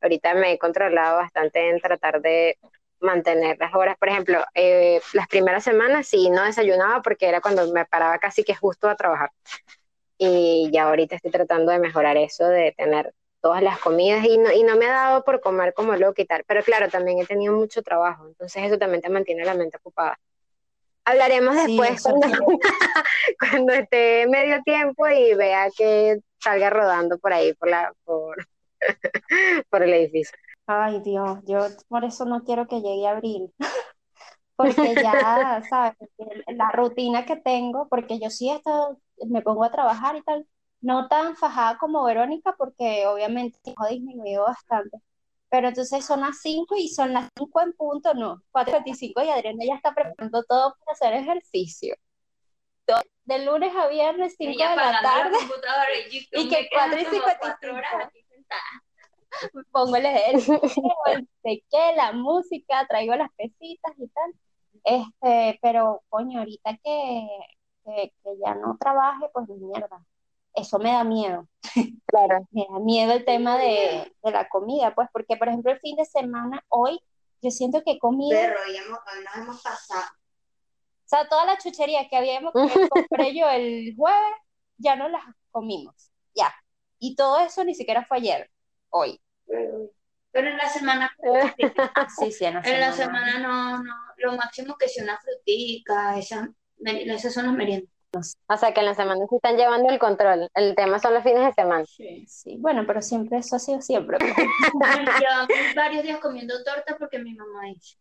Ahorita 0.00 0.34
me 0.34 0.52
he 0.52 0.58
controlado 0.58 1.18
bastante 1.18 1.70
en 1.70 1.80
tratar 1.80 2.20
de 2.20 2.58
mantener 3.00 3.56
las 3.58 3.74
horas. 3.74 3.96
Por 3.98 4.08
ejemplo, 4.08 4.44
eh, 4.54 5.00
las 5.12 5.28
primeras 5.28 5.62
semanas 5.62 6.08
sí 6.08 6.30
no 6.30 6.42
desayunaba 6.42 7.02
porque 7.02 7.26
era 7.28 7.40
cuando 7.40 7.72
me 7.72 7.84
paraba 7.84 8.18
casi 8.18 8.42
que 8.42 8.54
justo 8.54 8.88
a 8.88 8.96
trabajar. 8.96 9.30
Y 10.18 10.70
ya 10.72 10.84
ahorita 10.84 11.16
estoy 11.16 11.30
tratando 11.30 11.72
de 11.72 11.78
mejorar 11.78 12.16
eso, 12.16 12.46
de 12.46 12.72
tener 12.76 13.12
todas 13.42 13.62
las 13.62 13.78
comidas 13.80 14.24
y 14.24 14.38
no, 14.38 14.52
y 14.52 14.62
no 14.62 14.76
me 14.76 14.86
ha 14.86 14.92
dado 14.92 15.24
por 15.24 15.40
comer 15.40 15.74
como 15.74 15.94
lo 15.96 16.14
quitar. 16.14 16.44
Pero 16.46 16.62
claro, 16.62 16.88
también 16.88 17.18
he 17.18 17.26
tenido 17.26 17.54
mucho 17.54 17.82
trabajo, 17.82 18.26
entonces 18.26 18.62
eso 18.64 18.78
también 18.78 19.02
te 19.02 19.10
mantiene 19.10 19.44
la 19.44 19.54
mente 19.54 19.76
ocupada. 19.76 20.18
Hablaremos 21.04 21.56
después 21.56 22.00
cuando, 22.02 22.26
cuando, 23.40 23.72
esté 23.72 24.26
medio 24.28 24.62
tiempo 24.62 25.08
y 25.08 25.34
vea 25.34 25.68
que 25.76 26.20
salga 26.38 26.70
rodando 26.70 27.18
por 27.18 27.32
ahí, 27.32 27.52
por, 27.54 27.68
la, 27.68 27.92
por, 28.04 28.36
por 29.68 29.82
el 29.82 29.92
edificio. 29.94 30.38
Ay 30.66 31.00
Dios, 31.00 31.40
yo 31.44 31.66
por 31.88 32.04
eso 32.04 32.24
no 32.24 32.44
quiero 32.44 32.68
que 32.68 32.80
llegue 32.80 33.08
abril, 33.08 33.52
porque 34.62 34.94
ya, 34.94 35.62
¿sabes? 35.68 35.96
La 36.46 36.70
rutina 36.72 37.24
que 37.26 37.36
tengo, 37.36 37.88
porque 37.88 38.18
yo 38.18 38.30
sí 38.30 38.50
esto, 38.50 38.98
me 39.26 39.42
pongo 39.42 39.64
a 39.64 39.70
trabajar 39.70 40.16
y 40.16 40.22
tal, 40.22 40.46
no 40.80 41.08
tan 41.08 41.36
fajada 41.36 41.78
como 41.78 42.04
Verónica, 42.04 42.54
porque 42.56 43.06
obviamente 43.06 43.58
ha 43.76 43.88
disminuido 43.88 44.44
bastante. 44.44 44.98
Pero 45.48 45.68
entonces 45.68 46.04
son 46.04 46.22
las 46.22 46.40
5 46.40 46.76
y 46.76 46.88
son 46.88 47.12
las 47.12 47.28
5 47.36 47.60
en 47.60 47.72
punto, 47.74 48.14
no, 48.14 48.42
4.25 48.52 49.24
y 49.24 49.28
Adriana 49.28 49.64
ya 49.64 49.74
está 49.74 49.94
preparando 49.94 50.42
todo 50.44 50.74
para 50.78 50.92
hacer 50.92 51.14
ejercicio. 51.14 51.94
De 53.24 53.44
lunes 53.44 53.72
a 53.76 53.86
viernes, 53.86 54.34
5 54.36 54.50
de 54.50 54.76
la 54.76 55.00
tarde. 55.00 55.36
Y, 56.10 56.28
que 56.48 56.68
4 56.72 57.00
y 57.00 57.04
55. 57.04 57.62
Pongo 59.70 59.96
el 59.96 60.06
ejercicio, 60.06 60.90
el 61.04 61.28
qué, 61.70 61.92
la 61.96 62.12
música, 62.12 62.86
traigo 62.88 63.14
las 63.14 63.30
pesitas 63.34 63.92
y 63.98 64.08
tal. 64.08 64.32
Este, 64.84 65.58
pero 65.62 66.02
coño, 66.08 66.40
ahorita 66.40 66.76
que, 66.82 67.28
que, 67.84 68.12
que 68.22 68.38
ya 68.44 68.54
no 68.54 68.76
trabaje, 68.78 69.26
pues 69.32 69.48
mierda 69.48 70.04
eso 70.54 70.78
me 70.78 70.92
da 70.92 71.04
miedo. 71.04 71.48
Claro. 72.06 72.46
me 72.50 72.66
da 72.70 72.78
miedo 72.78 73.12
el 73.12 73.24
tema 73.24 73.58
de, 73.58 74.12
la 74.22 74.48
comida, 74.48 74.94
pues, 74.94 75.08
porque, 75.12 75.36
por 75.36 75.48
ejemplo, 75.48 75.72
el 75.72 75.80
fin 75.80 75.96
de 75.96 76.04
semana, 76.04 76.64
hoy, 76.68 77.00
yo 77.40 77.50
siento 77.50 77.82
que 77.82 77.92
he 77.92 77.98
comido... 77.98 78.38
Pero 78.38 78.54
hoy, 78.66 78.76
nos 79.24 79.36
hemos 79.36 79.62
pasado. 79.62 80.04
O 81.04 81.08
sea, 81.12 81.28
toda 81.28 81.44
la 81.44 81.58
chuchería 81.58 82.08
que 82.08 82.16
habíamos 82.16 82.52
que 82.52 82.88
compré 82.88 83.34
yo 83.34 83.48
el 83.50 83.94
jueves, 83.96 84.34
ya 84.78 84.96
no 84.96 85.08
las 85.08 85.22
comimos, 85.50 85.94
ya. 86.34 86.52
Y 86.98 87.16
todo 87.16 87.40
eso 87.40 87.64
ni 87.64 87.74
siquiera 87.74 88.04
fue 88.04 88.18
ayer, 88.18 88.50
hoy. 88.90 89.20
Pero 90.32 90.48
en 90.48 90.56
la 90.56 90.68
semana... 90.68 91.10
Sí, 92.18 92.32
sí, 92.32 92.44
en 92.44 92.54
la 92.54 92.62
semana. 92.62 92.74
En 92.74 92.80
la 92.80 92.92
semana 92.92 93.38
no, 93.38 93.82
no, 93.82 93.94
lo 94.16 94.36
máximo 94.36 94.76
que 94.76 94.88
sea 94.88 95.04
una 95.04 95.18
frutica, 95.18 96.18
esas, 96.18 96.48
esas 96.84 97.34
son 97.34 97.46
las 97.46 97.54
meriendas. 97.54 97.92
O 98.46 98.56
sea 98.56 98.74
que 98.74 98.80
en 98.80 98.86
la 98.86 98.94
semana 98.94 99.26
se 99.26 99.36
están 99.36 99.56
llevando 99.56 99.88
el 99.88 99.98
control. 99.98 100.50
El 100.54 100.74
tema 100.74 100.98
son 100.98 101.14
los 101.14 101.22
fines 101.22 101.46
de 101.46 101.52
semana. 101.52 101.84
Sí, 101.86 102.26
sí. 102.28 102.56
Bueno, 102.58 102.84
pero 102.86 103.00
siempre 103.00 103.38
eso 103.38 103.56
ha 103.56 103.58
sido 103.58 103.80
siempre. 103.80 104.18
Llevamos 105.20 105.48
varios 105.74 106.02
días 106.02 106.18
comiendo 106.20 106.62
torta 106.62 106.96
porque 106.98 107.18
mi 107.18 107.34
mamá 107.34 107.60
dice. 107.66 107.96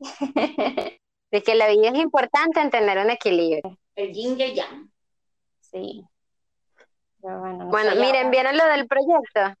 De 1.30 1.42
que 1.42 1.54
la 1.54 1.68
vida 1.68 1.88
es 1.88 1.98
importante 1.98 2.60
en 2.60 2.70
tener 2.70 2.98
un 2.98 3.10
equilibrio. 3.10 3.78
El 3.94 4.12
yin 4.12 4.38
y 4.38 4.42
el 4.42 4.54
yang. 4.54 4.90
Sí. 5.60 6.04
bueno, 7.18 7.66
bueno 7.66 7.96
miren, 7.96 8.30
¿vieron 8.30 8.56
lo 8.56 8.64
del 8.66 8.86
proyecto? 8.86 9.54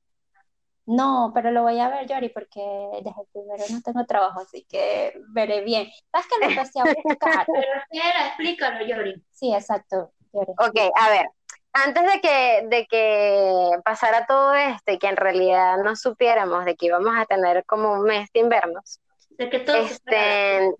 No, 0.86 1.32
pero 1.34 1.50
lo 1.50 1.62
voy 1.62 1.80
a 1.80 1.88
ver, 1.88 2.06
Yori, 2.06 2.28
porque 2.28 2.60
desde 3.02 3.20
el 3.20 3.26
primero 3.32 3.64
no 3.70 3.80
tengo 3.82 4.04
trabajo, 4.06 4.40
así 4.40 4.64
que 4.68 5.20
veré 5.30 5.62
bien. 5.62 5.88
¿Sabes 6.12 6.26
que 6.28 6.46
lo 6.46 6.50
empecé 6.50 6.80
a 6.80 6.84
buscar? 6.84 7.46
pero 7.46 7.80
espera, 7.80 8.26
explícalo, 8.28 8.86
Yori. 8.86 9.22
Sí, 9.32 9.52
exacto, 9.52 10.12
Yori. 10.32 10.52
Ok, 10.52 10.92
a 10.94 11.10
ver, 11.10 11.26
antes 11.72 12.04
de 12.12 12.20
que, 12.20 12.66
de 12.68 12.86
que 12.86 13.70
pasara 13.84 14.26
todo 14.26 14.54
esto 14.54 14.92
y 14.92 14.98
que 14.98 15.08
en 15.08 15.16
realidad 15.16 15.78
no 15.82 15.96
supiéramos 15.96 16.64
de 16.64 16.76
que 16.76 16.86
íbamos 16.86 17.14
a 17.16 17.26
tener 17.26 17.64
como 17.66 17.92
un 17.92 18.04
mes 18.04 18.30
de 18.32 18.40
invernos, 18.40 19.00
de 19.30 19.50
que 19.50 19.58
todo 19.58 19.76
este, 19.76 20.70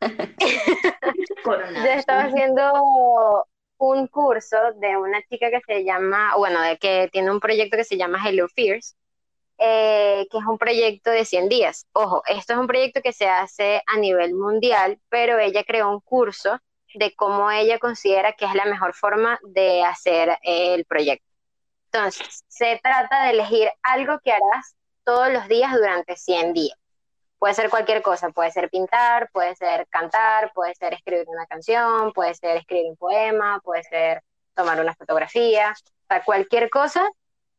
yo 1.44 1.90
estaba 1.92 2.24
haciendo 2.24 3.46
un 3.78 4.06
curso 4.08 4.56
de 4.76 4.96
una 4.96 5.22
chica 5.22 5.50
que 5.50 5.60
se 5.66 5.84
llama, 5.84 6.36
bueno, 6.36 6.60
de 6.60 6.76
que 6.78 7.08
tiene 7.12 7.30
un 7.30 7.40
proyecto 7.40 7.76
que 7.76 7.84
se 7.84 7.96
llama 7.96 8.18
Hello 8.26 8.48
Fears, 8.48 8.96
eh, 9.58 10.26
que 10.30 10.38
es 10.38 10.44
un 10.44 10.58
proyecto 10.58 11.10
de 11.10 11.24
100 11.24 11.48
días. 11.48 11.86
Ojo, 11.92 12.22
esto 12.26 12.54
es 12.54 12.58
un 12.58 12.66
proyecto 12.66 13.00
que 13.02 13.12
se 13.12 13.28
hace 13.28 13.82
a 13.86 13.98
nivel 13.98 14.34
mundial, 14.34 14.98
pero 15.08 15.38
ella 15.38 15.64
creó 15.64 15.90
un 15.90 16.00
curso 16.00 16.58
de 16.94 17.14
cómo 17.14 17.50
ella 17.50 17.78
considera 17.78 18.32
que 18.32 18.44
es 18.44 18.54
la 18.54 18.64
mejor 18.64 18.94
forma 18.94 19.38
de 19.42 19.82
hacer 19.82 20.30
eh, 20.42 20.74
el 20.74 20.84
proyecto. 20.84 21.26
Entonces, 21.92 22.44
se 22.48 22.80
trata 22.82 23.24
de 23.24 23.30
elegir 23.30 23.70
algo 23.82 24.18
que 24.22 24.32
harás 24.32 24.76
todos 25.04 25.30
los 25.32 25.46
días 25.48 25.72
durante 25.72 26.16
100 26.16 26.52
días. 26.52 26.78
Puede 27.38 27.54
ser 27.54 27.70
cualquier 27.70 28.02
cosa, 28.02 28.30
puede 28.30 28.50
ser 28.50 28.70
pintar, 28.70 29.30
puede 29.30 29.54
ser 29.54 29.86
cantar, 29.88 30.52
puede 30.54 30.74
ser 30.74 30.94
escribir 30.94 31.26
una 31.28 31.46
canción, 31.46 32.12
puede 32.12 32.34
ser 32.34 32.56
escribir 32.56 32.90
un 32.90 32.96
poema, 32.96 33.60
puede 33.62 33.82
ser 33.84 34.22
tomar 34.54 34.80
una 34.80 34.94
fotografía, 34.94 35.72
o 35.72 36.06
sea, 36.08 36.24
cualquier 36.24 36.70
cosa 36.70 37.06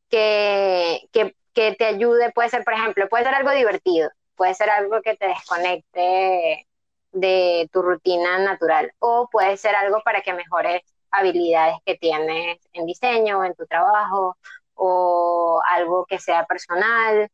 que, 0.09 1.07
que 1.11 1.35
que 1.55 1.74
te 1.75 1.85
ayude, 1.85 2.31
puede 2.33 2.50
ser, 2.50 2.63
por 2.63 2.74
ejemplo, 2.74 3.07
puede 3.09 3.24
ser 3.24 3.33
algo 3.33 3.51
divertido, 3.51 4.09
puede 4.35 4.53
ser 4.53 4.69
algo 4.69 5.01
que 5.01 5.15
te 5.15 5.27
desconecte 5.27 6.67
de 7.13 7.69
tu 7.71 7.81
rutina 7.81 8.38
natural 8.39 8.91
o 9.00 9.29
puede 9.31 9.57
ser 9.57 9.75
algo 9.75 10.01
para 10.03 10.21
que 10.21 10.33
mejores 10.33 10.81
habilidades 11.12 11.77
que 11.85 11.95
tienes 11.97 12.59
en 12.74 12.85
diseño, 12.85 13.43
en 13.45 13.55
tu 13.55 13.65
trabajo 13.65 14.38
o 14.75 15.62
algo 15.71 16.05
que 16.05 16.19
sea 16.19 16.45
personal, 16.45 17.29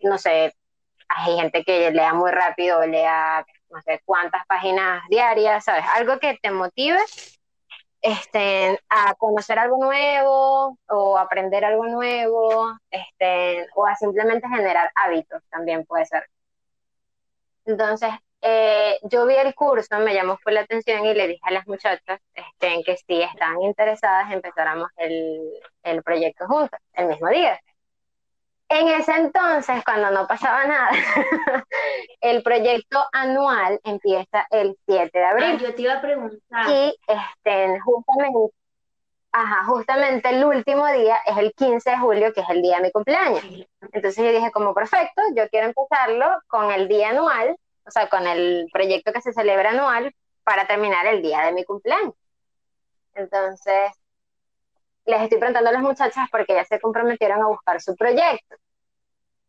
no 0.00 0.18
sé, 0.18 0.54
hay 1.08 1.36
gente 1.36 1.64
que 1.64 1.90
lea 1.90 2.14
muy 2.14 2.30
rápido, 2.30 2.86
lea 2.86 3.44
no 3.70 3.82
sé 3.82 4.00
cuántas 4.06 4.46
páginas 4.46 5.02
diarias, 5.10 5.64
¿sabes? 5.64 5.84
Algo 5.94 6.18
que 6.18 6.38
te 6.40 6.50
motive 6.50 6.98
este, 8.00 8.80
a 8.88 9.14
conocer 9.14 9.58
algo 9.58 9.78
nuevo 9.78 10.78
o 10.88 11.18
aprender 11.18 11.64
algo 11.64 11.86
nuevo, 11.86 12.72
este, 12.90 13.66
o 13.74 13.86
a 13.86 13.96
simplemente 13.96 14.48
generar 14.48 14.90
hábitos 14.94 15.42
también 15.50 15.84
puede 15.84 16.06
ser. 16.06 16.24
Entonces, 17.64 18.10
eh, 18.42 18.98
yo 19.02 19.26
vi 19.26 19.34
el 19.36 19.54
curso, 19.54 19.98
me 19.98 20.14
llamó 20.14 20.38
fue 20.38 20.52
la 20.52 20.60
atención 20.60 21.04
y 21.04 21.14
le 21.14 21.26
dije 21.26 21.40
a 21.42 21.50
las 21.52 21.66
muchachas 21.66 22.20
este, 22.34 22.82
que 22.84 22.96
si 22.96 23.22
estaban 23.22 23.60
interesadas 23.62 24.30
empezáramos 24.32 24.88
el, 24.96 25.40
el 25.82 26.02
proyecto 26.02 26.46
juntas 26.46 26.80
el 26.92 27.06
mismo 27.06 27.28
día. 27.28 27.60
En 28.68 28.88
ese 28.88 29.12
entonces, 29.12 29.84
cuando 29.84 30.10
no 30.10 30.26
pasaba 30.26 30.64
nada, 30.64 30.90
el 32.20 32.42
proyecto 32.42 33.04
anual 33.12 33.80
empieza 33.84 34.46
el 34.50 34.76
7 34.86 35.18
de 35.18 35.24
abril. 35.24 35.46
Ah, 35.52 35.56
yo 35.56 35.74
te 35.74 35.82
iba 35.82 35.94
a 35.94 36.00
preguntar. 36.00 36.68
Y 36.68 36.98
este, 37.06 37.80
justamente, 37.80 38.54
ajá, 39.30 39.64
justamente 39.66 40.28
el 40.30 40.44
último 40.44 40.86
día 40.88 41.16
es 41.26 41.36
el 41.36 41.52
15 41.52 41.90
de 41.90 41.98
julio, 41.98 42.32
que 42.32 42.40
es 42.40 42.50
el 42.50 42.60
día 42.60 42.78
de 42.78 42.82
mi 42.84 42.90
cumpleaños. 42.90 43.44
Entonces 43.92 44.16
yo 44.16 44.32
dije, 44.32 44.50
como 44.50 44.74
perfecto, 44.74 45.22
yo 45.36 45.48
quiero 45.48 45.68
empezarlo 45.68 46.26
con 46.48 46.72
el 46.72 46.88
día 46.88 47.10
anual, 47.10 47.56
o 47.86 47.90
sea, 47.92 48.08
con 48.08 48.26
el 48.26 48.66
proyecto 48.72 49.12
que 49.12 49.22
se 49.22 49.32
celebra 49.32 49.70
anual 49.70 50.12
para 50.42 50.66
terminar 50.66 51.06
el 51.06 51.22
día 51.22 51.42
de 51.42 51.52
mi 51.52 51.64
cumpleaños. 51.64 52.14
Entonces, 53.14 53.92
les 55.06 55.22
estoy 55.22 55.38
preguntando 55.38 55.70
a 55.70 55.72
las 55.72 55.82
muchachas 55.82 56.28
porque 56.30 56.54
ya 56.54 56.64
se 56.64 56.80
comprometieron 56.80 57.42
a 57.42 57.46
buscar 57.46 57.80
su 57.80 57.94
proyecto. 57.94 58.56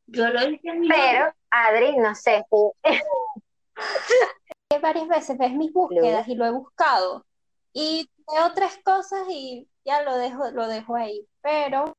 Yo 0.07 0.29
lo 0.29 0.47
hice 0.47 0.69
en 0.69 0.79
mi 0.81 0.87
Pero, 0.87 1.33
Adri, 1.49 1.97
no 1.97 2.15
sé 2.15 2.45
si... 2.49 2.57
varias 4.81 5.07
veces 5.07 5.37
ves 5.37 5.51
mis 5.53 5.71
búsquedas 5.73 6.27
y 6.27 6.35
lo 6.35 6.45
he 6.45 6.51
buscado 6.51 7.25
y 7.73 8.09
veo 8.31 8.53
tres 8.53 8.79
cosas 8.83 9.27
y 9.29 9.67
ya 9.85 10.01
lo 10.03 10.17
dejo, 10.17 10.49
lo 10.51 10.67
dejo 10.67 10.95
ahí. 10.95 11.27
Pero 11.41 11.95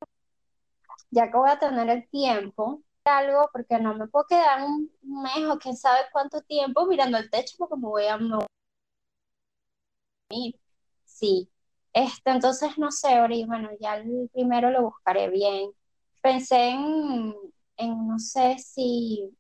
ya 1.11 1.31
que 1.31 1.37
voy 1.37 1.51
a 1.51 1.59
tener 1.59 1.89
el 1.89 2.09
tiempo, 2.09 2.83
algo, 3.05 3.49
porque 3.53 3.79
no 3.79 3.95
me 3.95 4.07
puedo 4.09 4.27
quedar 4.27 4.63
un 4.63 4.91
mes 5.03 5.45
o 5.51 5.59
quién 5.59 5.77
sabe 5.77 6.01
cuánto 6.13 6.43
tiempo 6.43 6.87
mirando 6.87 7.19
el 7.19 7.31
techo 7.31 7.57
porque 7.59 7.77
me 7.77 7.89
voy 7.89 8.07
a 8.07 8.19
morir. 8.19 8.47
Sí, 11.05 11.51
este, 12.05 12.31
entonces 12.31 12.79
no 12.79 12.91
sé, 12.91 13.21
Ori, 13.21 13.45
bueno, 13.45 13.71
ya 13.81 13.97
el 13.97 14.31
primero 14.33 14.71
lo 14.71 14.83
buscaré 14.83 15.29
bien. 15.31 15.71
Pensé 16.23 16.71
en, 16.71 17.35
en, 17.77 18.09
no 18.09 18.19
sé 18.19 18.59
si 18.59 19.31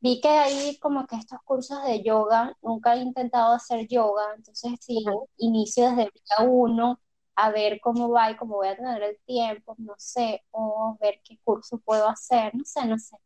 vi 0.00 0.20
que 0.20 0.28
hay 0.28 0.78
como 0.80 1.06
que 1.06 1.16
estos 1.16 1.38
cursos 1.44 1.82
de 1.84 2.02
yoga, 2.02 2.56
nunca 2.62 2.94
he 2.94 3.00
intentado 3.00 3.54
hacer 3.54 3.86
yoga, 3.88 4.34
entonces 4.36 4.72
si 4.80 5.04
inicio 5.38 5.88
desde 5.90 6.02
el 6.04 6.10
día 6.12 6.48
uno 6.48 7.00
a 7.36 7.50
ver 7.50 7.80
cómo 7.80 8.10
va 8.10 8.30
y 8.30 8.36
cómo 8.36 8.56
voy 8.56 8.68
a 8.68 8.76
tener 8.76 9.02
el 9.02 9.18
tiempo, 9.26 9.74
no 9.78 9.94
sé, 9.96 10.42
o 10.50 10.96
ver 11.00 11.20
qué 11.24 11.38
curso 11.42 11.78
puedo 11.78 12.08
hacer, 12.08 12.54
no 12.54 12.64
sé, 12.64 12.84
no 12.86 12.98
sé. 12.98 13.16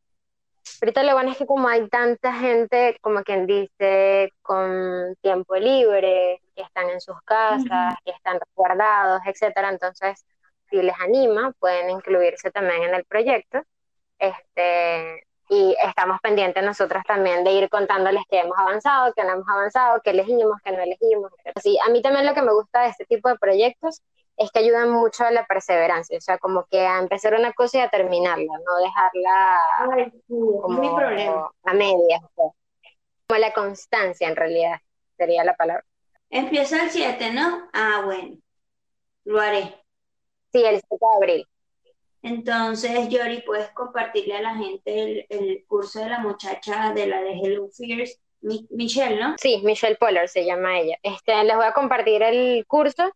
Ahorita 0.81 1.03
lo 1.03 1.15
bueno 1.15 1.33
es 1.33 1.39
que 1.39 1.47
como 1.47 1.69
hay 1.69 1.89
tanta 1.89 2.33
gente, 2.35 2.97
como 3.01 3.23
quien 3.23 3.47
dice, 3.47 4.33
con 4.43 5.17
tiempo 5.21 5.57
libre, 5.57 6.41
que 6.59 6.65
están 6.65 6.91
en 6.91 7.01
sus 7.01 7.21
casas, 7.23 7.95
que 8.05 8.11
están 8.11 8.41
resguardados, 8.41 9.21
etcétera, 9.25 9.69
entonces 9.69 10.25
si 10.69 10.83
les 10.83 10.99
anima, 11.01 11.53
pueden 11.61 11.89
incluirse 11.89 12.51
también 12.51 12.83
en 12.83 12.95
el 12.95 13.05
proyecto. 13.05 13.63
Este, 14.19 15.25
y 15.49 15.77
estamos 15.83 16.19
pendientes 16.21 16.63
nosotros 16.63 17.03
también 17.07 17.45
de 17.45 17.53
ir 17.53 17.71
contándoles 17.71 18.23
que 18.29 18.41
hemos 18.41 18.59
avanzado, 18.59 19.15
que 19.15 19.23
no 19.23 19.35
hemos 19.35 19.49
avanzado, 19.49 20.01
que 20.03 20.11
elegimos, 20.11 20.61
que 20.65 20.73
no 20.73 20.83
elegimos. 20.83 21.31
Sí, 21.63 21.79
a 21.87 21.91
mí 21.91 22.03
también 22.03 22.27
lo 22.27 22.35
que 22.35 22.43
me 22.43 22.53
gusta 22.53 22.83
de 22.83 22.89
este 22.89 23.07
tipo 23.07 23.29
de 23.29 23.39
proyectos 23.39 24.03
es 24.37 24.51
que 24.51 24.59
ayudan 24.59 24.91
mucho 24.91 25.25
a 25.25 25.31
la 25.31 25.47
perseverancia, 25.47 26.19
o 26.19 26.21
sea, 26.21 26.39
como 26.39 26.67
que 26.67 26.87
a 26.87 26.99
empezar 26.99 27.35
una 27.35 27.53
cosa 27.53 27.79
y 27.79 27.81
a 27.83 27.89
terminarla, 27.89 28.53
no 28.67 28.77
dejarla 28.79 29.59
como 30.29 30.83
a 31.65 31.75
medias, 31.75 32.21
como 32.35 32.55
la 33.39 33.53
constancia 33.53 34.29
en 34.29 34.37
realidad 34.37 34.81
sería 35.17 35.45
la 35.45 35.55
palabra. 35.55 35.85
Empieza 36.31 36.83
el 36.83 36.91
7, 36.91 37.33
¿no? 37.33 37.69
Ah, 37.73 38.03
bueno, 38.05 38.37
lo 39.25 39.41
haré. 39.41 39.75
Sí, 40.53 40.65
el 40.65 40.81
7 40.81 40.87
de 40.91 41.17
abril. 41.17 41.47
Entonces, 42.23 43.09
Yori, 43.09 43.43
puedes 43.43 43.71
compartirle 43.71 44.37
a 44.37 44.43
la 44.43 44.57
gente 44.57 45.27
el, 45.29 45.65
curso 45.67 46.01
de 46.01 46.11
la 46.11 46.19
muchacha 46.19 46.93
de 46.93 47.07
la 47.07 47.21
de 47.21 47.33
Hello 47.33 47.69
Fears, 47.71 48.21
Michelle, 48.41 49.21
¿no? 49.21 49.37
Sí, 49.39 49.61
Michelle 49.65 49.97
Poller 49.97 50.29
se 50.29 50.45
llama 50.45 50.79
ella. 50.79 50.97
Este, 51.03 51.45
les 51.45 51.57
voy 51.57 51.65
a 51.65 51.73
compartir 51.73 52.23
el 52.23 52.67
curso 52.67 53.13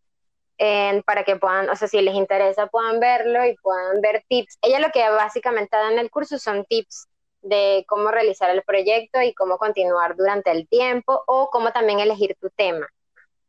para 1.05 1.25
que 1.25 1.37
puedan, 1.37 1.69
o 1.71 1.77
sea, 1.77 1.89
si 1.89 2.01
les 2.01 2.15
interesa, 2.15 2.69
puedan 2.69 3.01
verlo 3.01 3.45
y 3.45 3.57
puedan 3.57 4.01
ver 4.01 4.25
tips. 4.29 4.59
Ella 4.63 4.79
lo 4.79 4.91
que 4.91 5.01
básicamente 5.11 5.77
da 5.77 5.91
en 5.91 5.99
el 5.99 6.11
curso 6.11 6.39
son 6.39 6.65
tips 6.67 7.09
de 7.41 7.85
cómo 7.89 8.11
realizar 8.11 8.51
el 8.51 8.63
proyecto 8.63 9.21
y 9.21 9.35
cómo 9.35 9.59
continuar 9.59 10.15
durante 10.17 10.53
el 10.53 10.69
tiempo 10.69 11.23
o 11.27 11.51
cómo 11.51 11.73
también 11.73 11.99
elegir 11.99 12.37
tu 12.41 12.49
tema. 12.51 12.87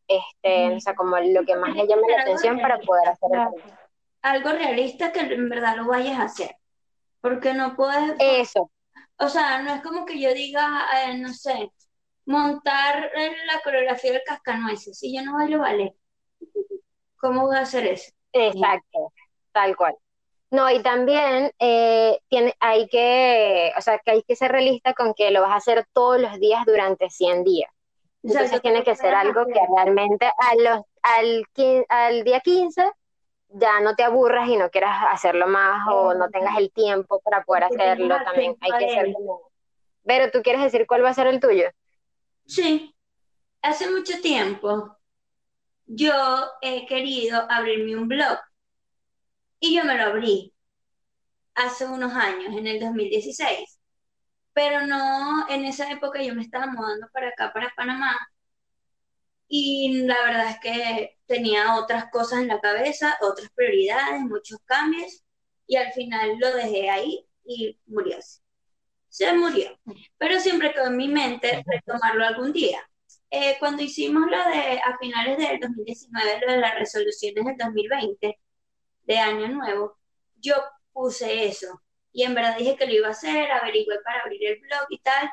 Este, 0.08 0.76
o 0.76 0.80
sea, 0.80 0.96
como 0.96 1.18
lo 1.18 1.46
que 1.46 1.56
más 1.56 1.76
le 1.76 1.88
llama 1.88 2.04
la 2.10 2.22
atención 2.22 2.60
para 2.60 2.78
poder 2.80 3.10
hacer 3.10 3.30
el 3.32 3.64
algo 4.22 4.52
realista 4.52 5.12
que 5.12 5.20
en 5.20 5.50
verdad 5.50 5.78
lo 5.78 5.88
vayas 5.88 6.20
a 6.20 6.24
hacer. 6.24 6.56
Porque 7.22 7.54
no 7.54 7.76
puedes. 7.76 8.16
Eso. 8.20 8.72
O 9.18 9.30
sea, 9.30 9.62
no 9.62 9.76
es 9.76 9.82
como 9.82 10.06
que 10.06 10.20
yo 10.20 10.34
diga, 10.34 10.86
eh, 11.06 11.18
no 11.18 11.34
sé, 11.34 11.72
montar 12.26 13.12
la 13.16 13.62
coreografía 13.64 14.14
del 14.14 14.24
cascanueces. 14.26 14.98
Si 14.98 15.16
yo 15.16 15.24
no 15.24 15.36
bailo 15.36 15.60
vale 15.60 15.96
¿cómo 17.18 17.48
voy 17.48 17.56
a 17.56 17.62
hacer 17.62 17.86
eso? 17.86 18.12
Exacto, 18.34 19.14
tal 19.54 19.76
cual. 19.78 19.96
No, 20.52 20.70
y 20.70 20.84
también 20.84 21.52
eh, 21.58 22.20
tiene, 22.28 22.54
hay 22.60 22.88
que, 22.88 23.72
o 23.78 23.82
sea, 23.82 23.98
que 24.00 24.12
hay 24.12 24.24
que 24.24 24.36
ser 24.36 24.52
realista 24.52 24.94
con 24.94 25.14
que 25.14 25.32
lo 25.32 25.42
vas 25.42 25.52
a 25.52 25.56
hacer 25.56 25.88
todos 25.94 26.20
los 26.20 26.40
días 26.40 26.66
durante 26.66 27.10
100 27.10 27.44
días. 27.44 27.72
Entonces 28.24 28.62
tiene 28.62 28.84
que 28.84 28.96
ser 28.96 29.14
algo 29.14 29.46
que 29.46 29.60
realmente 29.76 30.26
a 30.26 30.56
los, 30.56 30.86
al, 31.02 31.46
al 31.90 32.24
día 32.24 32.40
15 32.40 32.90
ya 33.50 33.82
no 33.82 33.96
te 33.96 34.04
aburras 34.04 34.50
y 34.50 34.56
no 34.56 34.70
quieras 34.70 34.96
hacerlo 35.12 35.48
más 35.48 35.88
o 35.92 36.14
no 36.14 36.30
tengas 36.30 36.58
el 36.58 36.72
tiempo 36.72 37.22
para 37.22 37.44
poder 37.44 37.66
hacerlo, 37.66 38.18
también 38.24 38.56
hay 38.62 38.72
que 38.80 38.90
ser 38.90 39.14
Pero 40.06 40.32
tú 40.32 40.42
quieres 40.42 40.62
decir 40.64 40.88
cuál 40.88 41.04
va 41.04 41.10
a 41.10 41.14
ser 41.14 41.28
el 41.28 41.40
tuyo? 41.40 41.66
Sí, 42.46 42.96
hace 43.62 43.90
mucho 43.90 44.20
tiempo 44.22 44.98
yo 45.86 46.14
he 46.62 46.86
querido 46.86 47.46
abrirme 47.50 47.96
un 47.96 48.08
blog 48.08 48.40
y 49.60 49.76
yo 49.76 49.84
me 49.86 49.98
lo 49.98 50.06
abrí 50.06 50.54
hace 51.56 51.86
unos 51.86 52.14
años, 52.14 52.56
en 52.56 52.68
el 52.68 52.80
2016. 52.80 53.73
Pero 54.54 54.86
no, 54.86 55.48
en 55.50 55.66
esa 55.66 55.92
época 55.92 56.22
yo 56.22 56.36
me 56.36 56.44
estaba 56.44 56.68
mudando 56.68 57.08
para 57.12 57.30
acá, 57.30 57.52
para 57.54 57.74
Panamá, 57.76 58.16
y 59.56 60.02
la 60.08 60.16
verdad 60.24 60.50
es 60.50 60.60
que 60.62 61.20
tenía 61.28 61.76
otras 61.76 62.10
cosas 62.10 62.40
en 62.40 62.48
la 62.48 62.60
cabeza, 62.60 63.16
otras 63.22 63.52
prioridades, 63.52 64.22
muchos 64.22 64.58
cambios 64.66 65.24
y 65.68 65.76
al 65.76 65.92
final 65.94 66.40
lo 66.40 66.56
dejé 66.56 66.90
ahí 66.90 67.24
y 67.46 67.80
murió. 67.86 68.18
Se 69.10 69.32
murió. 69.34 69.80
Pero 70.18 70.40
siempre 70.40 70.74
quedó 70.74 70.88
en 70.88 70.98
mi 70.98 71.08
mente 71.08 71.64
retomarlo 71.68 72.26
algún 72.26 72.52
día. 72.52 72.80
Eh, 73.30 73.58
cuando 73.60 73.84
hicimos 73.84 74.24
lo 74.24 74.38
de 74.38 74.80
a 74.80 74.98
finales 75.00 75.38
del 75.38 75.60
2019, 75.60 76.42
lo 76.48 76.54
de 76.54 76.60
las 76.60 76.74
resoluciones 76.74 77.46
del 77.46 77.58
2020, 77.58 78.40
de 79.04 79.18
Año 79.20 79.50
Nuevo, 79.50 80.00
yo 80.38 80.56
puse 80.92 81.46
eso. 81.46 81.80
Y 82.14 82.24
en 82.24 82.36
verdad 82.36 82.58
dije 82.58 82.78
que 82.78 82.86
lo 82.86 82.94
iba 82.94 83.08
a 83.10 83.12
hacer, 83.12 83.52
averigüé 83.52 84.00
para 84.04 84.22
abrir 84.22 84.46
el 84.48 84.60
blog 84.60 84.86
y 84.90 85.00
tal. 85.00 85.30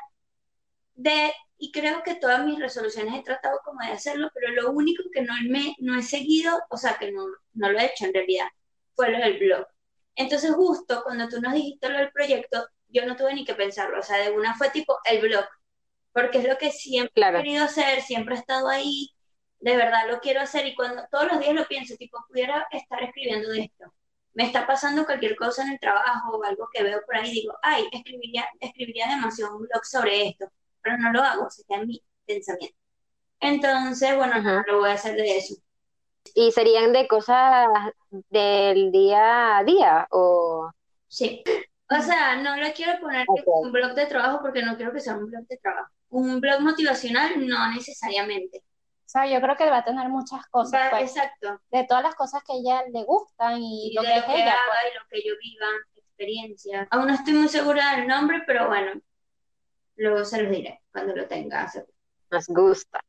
De 0.95 1.31
y 1.61 1.71
creo 1.71 2.01
que 2.03 2.15
todas 2.15 2.43
mis 2.43 2.59
resoluciones 2.59 3.13
he 3.15 3.23
tratado 3.23 3.59
como 3.63 3.79
de 3.81 3.91
hacerlo, 3.91 4.31
pero 4.33 4.51
lo 4.51 4.71
único 4.71 5.03
que 5.13 5.21
no, 5.21 5.33
me, 5.47 5.75
no 5.79 5.97
he 5.97 6.01
seguido, 6.01 6.59
o 6.71 6.77
sea, 6.77 6.97
que 6.97 7.11
no, 7.11 7.23
no 7.53 7.71
lo 7.71 7.79
he 7.79 7.85
hecho 7.85 8.05
en 8.05 8.13
realidad, 8.15 8.47
fue 8.95 9.11
lo 9.11 9.19
del 9.19 9.37
blog. 9.37 9.67
Entonces 10.15 10.51
justo 10.55 11.03
cuando 11.03 11.29
tú 11.29 11.39
nos 11.39 11.53
dijiste 11.53 11.87
lo 11.89 11.99
del 11.99 12.11
proyecto, 12.11 12.67
yo 12.87 13.05
no 13.05 13.15
tuve 13.15 13.35
ni 13.35 13.45
que 13.45 13.53
pensarlo, 13.53 13.99
o 13.99 14.01
sea, 14.01 14.17
de 14.17 14.31
una 14.31 14.55
fue 14.55 14.71
tipo 14.71 14.97
el 15.05 15.21
blog, 15.21 15.45
porque 16.11 16.39
es 16.39 16.47
lo 16.47 16.57
que 16.57 16.71
siempre 16.71 17.23
he 17.23 17.31
querido 17.31 17.63
hacer, 17.65 18.01
siempre 18.01 18.35
he 18.35 18.39
estado 18.39 18.67
ahí, 18.67 19.11
de 19.59 19.77
verdad 19.77 20.09
lo 20.09 20.19
quiero 20.19 20.41
hacer 20.41 20.65
y 20.65 20.75
cuando 20.75 21.03
todos 21.11 21.27
los 21.31 21.39
días 21.39 21.53
lo 21.53 21.67
pienso, 21.67 21.95
tipo, 21.95 22.17
pudiera 22.27 22.67
estar 22.71 23.03
escribiendo 23.03 23.49
de 23.49 23.61
esto. 23.65 23.93
Me 24.33 24.45
está 24.45 24.65
pasando 24.65 25.05
cualquier 25.05 25.35
cosa 25.35 25.63
en 25.63 25.73
el 25.73 25.79
trabajo 25.79 26.37
o 26.37 26.43
algo 26.43 26.67
que 26.73 26.83
veo 26.83 27.01
por 27.05 27.17
ahí, 27.17 27.31
digo, 27.31 27.53
ay, 27.61 27.87
escribiría, 27.91 28.47
escribiría 28.59 29.07
demasiado 29.09 29.57
un 29.57 29.63
blog 29.63 29.85
sobre 29.85 30.29
esto 30.29 30.51
pero 30.81 30.97
no 30.97 31.11
lo 31.11 31.21
hago, 31.21 31.49
se 31.49 31.63
queda 31.63 31.79
en 31.79 31.87
mi 31.87 32.01
pensamiento. 32.25 32.77
Entonces, 33.39 34.15
bueno, 34.15 34.63
lo 34.67 34.79
voy 34.79 34.89
a 34.89 34.93
hacer 34.93 35.15
de 35.15 35.37
eso. 35.37 35.55
¿Y 36.35 36.51
serían 36.51 36.93
de 36.93 37.07
cosas 37.07 37.67
del 38.29 38.91
día 38.91 39.57
a 39.57 39.63
día 39.63 40.07
o...? 40.11 40.71
Sí. 41.07 41.43
O 41.89 42.01
sea, 42.01 42.35
no 42.37 42.55
le 42.55 42.71
quiero 42.73 42.99
poner 43.01 43.25
un 43.27 43.71
blog 43.71 43.93
de 43.93 44.05
trabajo 44.05 44.39
porque 44.41 44.63
no 44.63 44.77
quiero 44.77 44.93
que 44.93 44.99
sea 44.99 45.17
un 45.17 45.27
blog 45.27 45.45
de 45.47 45.57
trabajo. 45.57 45.91
Un 46.09 46.39
blog 46.39 46.61
motivacional 46.61 47.45
no 47.47 47.71
necesariamente. 47.73 48.63
O 49.11 49.19
sea, 49.19 49.27
yo 49.27 49.41
creo 49.41 49.57
que 49.57 49.69
va 49.69 49.79
a 49.79 49.83
tener 49.83 50.07
muchas 50.07 50.45
cosas. 50.47 50.89
pues, 50.89 51.13
exacto. 51.13 51.59
De 51.69 51.83
todas 51.83 52.01
las 52.01 52.15
cosas 52.15 52.41
que 52.45 52.53
a 52.53 52.55
ella 52.55 52.83
le 52.93 53.03
gustan 53.03 53.61
y, 53.61 53.93
lo 53.93 54.03
que, 54.03 54.07
ella. 54.07 54.23
Pues. 54.25 54.37
y 54.39 54.97
lo 54.97 55.05
que 55.09 55.27
yo 55.27 55.33
viva, 55.37 55.67
experiencia. 55.95 56.87
Aún 56.91 57.07
no 57.07 57.13
estoy 57.13 57.33
muy 57.33 57.49
segura 57.49 57.97
del 57.97 58.07
nombre, 58.07 58.41
pero 58.47 58.69
bueno, 58.69 58.93
luego 59.97 60.23
se 60.23 60.41
los 60.41 60.49
diré 60.49 60.81
cuando 60.93 61.13
lo 61.13 61.27
tenga. 61.27 61.69
Nos 62.29 62.47
gusta. 62.47 63.01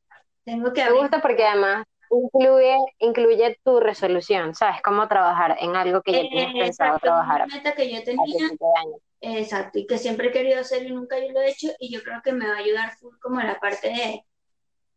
Tengo 0.44 0.72
que 0.72 0.84
Me 0.86 0.90
gusta 0.90 1.22
porque 1.22 1.46
además 1.46 1.86
incluye, 2.10 2.78
incluye 2.98 3.60
tu 3.62 3.78
resolución, 3.78 4.56
¿sabes? 4.56 4.82
Cómo 4.82 5.06
trabajar 5.06 5.56
en 5.60 5.76
algo 5.76 6.02
que 6.02 6.14
ya 6.14 6.28
tienes 6.28 6.52
pensado 6.52 6.98
trabajar. 6.98 7.44
Una 7.44 7.54
meta 7.54 7.74
que 7.74 7.92
yo 7.92 8.02
tenía, 8.02 8.50
exacto, 9.20 9.78
y 9.78 9.86
que 9.86 9.98
siempre 9.98 10.30
he 10.30 10.32
querido 10.32 10.58
hacer 10.58 10.82
y 10.82 10.90
nunca 10.90 11.16
yo 11.20 11.30
lo 11.30 11.40
he 11.42 11.50
hecho, 11.50 11.68
y 11.78 11.94
yo 11.94 12.02
creo 12.02 12.20
que 12.24 12.32
me 12.32 12.48
va 12.48 12.54
a 12.54 12.58
ayudar 12.58 12.96
full 12.96 13.14
como 13.20 13.40
la 13.40 13.60
parte 13.60 13.88
de, 13.88 14.24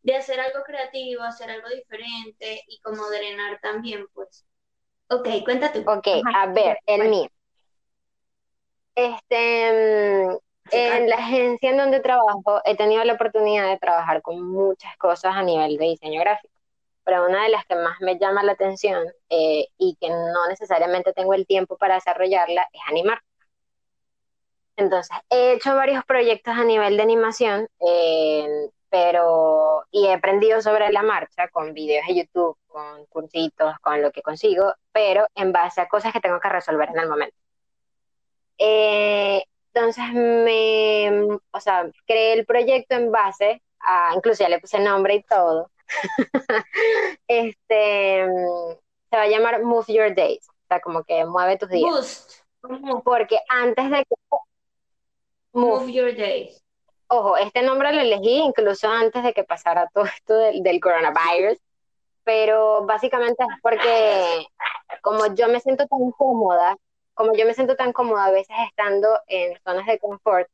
de 0.06 0.16
hacer 0.16 0.40
algo 0.40 0.64
creativo, 0.64 1.24
hacer 1.24 1.50
algo 1.50 1.68
diferente 1.68 2.64
y 2.68 2.80
como 2.82 3.10
drenar 3.10 3.60
también, 3.60 4.06
pues. 4.14 4.46
Ok, 5.10 5.28
cuéntate. 5.44 5.80
Ok, 5.80 6.08
a 6.34 6.46
ver, 6.48 6.78
el 6.86 7.10
mío. 7.10 7.28
Este, 8.94 10.30
mm, 10.30 10.38
en 10.72 11.10
la 11.10 11.16
agencia 11.16 11.72
en 11.72 11.78
donde 11.78 12.00
trabajo 12.02 12.62
he 12.66 12.78
tenido 12.78 13.04
la 13.04 13.14
oportunidad 13.14 13.68
de 13.68 13.80
trabajar 13.80 14.22
con 14.22 14.42
muchas 14.44 14.96
cosas 14.98 15.36
a 15.36 15.42
nivel 15.42 15.78
de 15.78 15.86
diseño 15.86 16.22
gráfico, 16.22 16.54
pero 17.04 17.26
una 17.26 17.44
de 17.44 17.50
las 17.50 17.66
que 17.66 17.76
más 17.76 18.00
me 18.00 18.20
llama 18.20 18.44
la 18.44 18.52
atención 18.52 19.08
eh, 19.30 19.66
y 19.80 19.98
que 20.00 20.10
no 20.10 20.48
necesariamente 20.48 21.14
tengo 21.14 21.34
el 21.34 21.48
tiempo 21.48 21.78
para 21.78 21.96
desarrollarla 21.96 22.70
es 22.72 22.82
animar. 22.88 23.20
Entonces, 24.78 25.18
he 25.32 25.54
hecho 25.54 25.74
varios 25.74 26.06
proyectos 26.06 26.54
a 26.56 26.64
nivel 26.64 26.96
de 26.96 27.04
animación, 27.04 27.68
eh, 27.80 28.70
pero 28.96 29.86
y 29.92 30.08
he 30.08 30.14
aprendido 30.14 30.62
sobre 30.62 30.90
la 30.90 31.04
marcha 31.04 31.50
con 31.50 31.74
videos 31.74 32.08
de 32.08 32.16
YouTube, 32.16 32.58
con 32.66 33.06
cursitos, 33.08 33.78
con 33.82 34.02
lo 34.02 34.10
que 34.14 34.22
consigo, 34.22 34.74
pero 34.94 35.28
en 35.36 35.52
base 35.52 35.82
a 35.82 35.90
cosas 35.90 36.14
que 36.14 36.22
tengo 36.22 36.40
que 36.40 36.48
resolver 36.48 36.88
en 36.88 37.00
el 37.00 37.10
momento. 37.10 37.36
Eh, 38.58 39.44
entonces 39.74 40.06
me, 40.14 41.28
o 41.52 41.60
sea, 41.60 41.92
creé 42.08 42.34
el 42.40 42.46
proyecto 42.46 42.96
en 42.96 43.12
base 43.12 43.62
a, 43.82 44.14
incluso 44.16 44.46
ya 44.46 44.50
le 44.50 44.62
puse 44.62 44.80
nombre 44.80 45.16
y 45.16 45.24
todo. 45.24 45.70
este, 47.28 48.26
se 49.10 49.18
va 49.18 49.24
a 49.24 49.28
llamar 49.28 49.62
Move 49.62 49.88
Your 49.90 50.16
Days, 50.16 50.48
o 50.48 50.68
sea, 50.70 50.80
como 50.80 51.04
que 51.04 51.26
mueve 51.26 51.58
tus 51.58 51.70
días. 51.70 52.46
Porque 53.04 53.40
antes 53.50 53.92
de 53.92 54.06
que... 54.06 54.16
Move, 55.52 55.92
Your 55.92 56.16
Days. 56.16 56.65
Ojo, 57.08 57.38
este 57.38 57.62
nombre 57.62 57.94
lo 57.94 58.02
elegí 58.02 58.38
incluso 58.38 58.90
antes 58.90 59.24
de 59.24 59.34
que 59.34 59.44
pasara 59.44 59.90
todo 59.94 60.06
esto 60.06 60.34
del, 60.36 60.64
del 60.64 60.80
coronavirus, 60.80 61.60
pero 62.24 62.86
básicamente 62.86 63.44
es 63.44 63.62
porque 63.62 64.48
como 65.02 65.34
yo 65.36 65.48
me 65.48 65.60
siento 65.60 65.88
tan 65.88 66.12
cómoda 66.12 66.76
como 67.16 67.34
yo 67.34 67.46
me 67.46 67.54
siento 67.56 67.76
tan 67.76 67.94
cómoda 67.94 68.26
a 68.26 68.32
veces 68.32 68.56
estando 68.70 69.08
en 69.28 69.58
zonas 69.64 69.88
de 69.88 69.98
confort, 69.98 70.48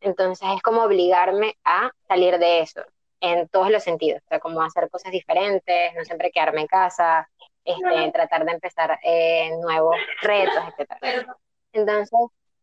entonces 0.00 0.48
es 0.56 0.62
como 0.62 0.82
obligarme 0.82 1.56
a 1.62 1.92
salir 2.08 2.38
de 2.38 2.60
eso 2.60 2.82
en 3.20 3.48
todos 3.48 3.70
los 3.70 3.82
sentidos, 3.82 4.22
o 4.24 4.28
sea, 4.28 4.40
como 4.40 4.60
hacer 4.62 4.90
cosas 4.90 5.12
diferentes, 5.12 5.94
no 5.94 6.04
siempre 6.04 6.30
quedarme 6.30 6.62
en 6.62 6.66
casa, 6.66 7.28
este, 7.64 8.10
tratar 8.12 8.44
de 8.44 8.52
empezar 8.52 8.98
eh, 9.02 9.50
nuevos 9.60 9.96
retos, 10.22 10.64
etc. 10.76 11.26
Entonces... 11.72 12.18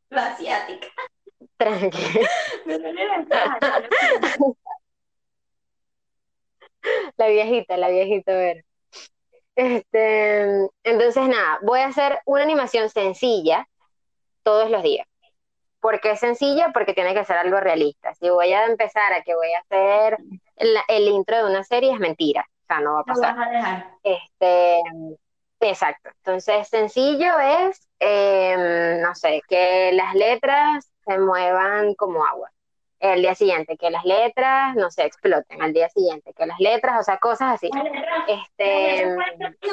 La 0.10 0.28
asiática. 0.28 0.88
Tranquila. 1.58 2.30
la 7.18 7.28
viejita, 7.28 7.78
la 7.78 7.90
viejita, 7.90 8.32
a 8.32 8.36
ver. 8.36 8.66
Este, 9.56 10.68
entonces, 10.84 11.28
nada, 11.28 11.60
voy 11.62 11.82
a 11.82 11.88
hacer 11.88 12.20
una 12.26 12.44
animación 12.44 12.90
sencilla 12.90 13.68
todos 14.44 14.70
los 14.70 14.84
días. 14.84 15.08
¿Por 15.80 16.00
qué 16.00 16.16
sencilla? 16.16 16.72
Porque 16.74 16.94
tiene 16.94 17.14
que 17.14 17.26
ser 17.26 17.38
algo 17.38 17.60
realista. 17.60 18.14
Si 18.16 18.30
voy 18.30 18.54
a 18.54 18.66
empezar 18.66 19.12
a 19.14 19.22
que 19.22 19.36
voy 19.36 19.52
a 19.54 19.60
hacer 19.60 20.18
el, 20.88 21.08
intro 21.10 21.38
de 21.38 21.52
una 21.52 21.64
serie, 21.64 21.92
es 21.92 22.00
mentira. 22.00 22.48
O 22.64 22.66
sea, 22.68 22.80
no 22.80 22.94
va 22.94 23.00
a 23.02 23.04
pasar. 23.04 23.98
Este, 24.02 24.80
exacto. 25.60 26.10
Entonces, 26.20 26.70
sencillo 26.70 27.38
es, 27.38 27.90
em, 28.00 29.02
no 29.02 29.14
sé, 29.14 29.42
que 29.48 29.92
las 29.92 30.16
letras 30.16 30.93
se 31.06 31.20
muevan 31.20 31.94
como 31.96 32.26
agua 32.26 32.50
el 33.12 33.22
día 33.22 33.36
siguiente, 33.36 33.78
que 33.78 33.92
las 33.92 34.06
letras, 34.06 34.76
no 34.76 34.90
se 34.90 35.06
exploten 35.06 35.62
al 35.62 35.74
día 35.74 35.90
siguiente, 35.90 36.34
que 36.34 36.46
las 36.46 36.58
letras, 36.60 37.02
o 37.02 37.04
sea, 37.04 37.18
cosas 37.18 37.56
así. 37.56 37.70
Este... 38.28 39.14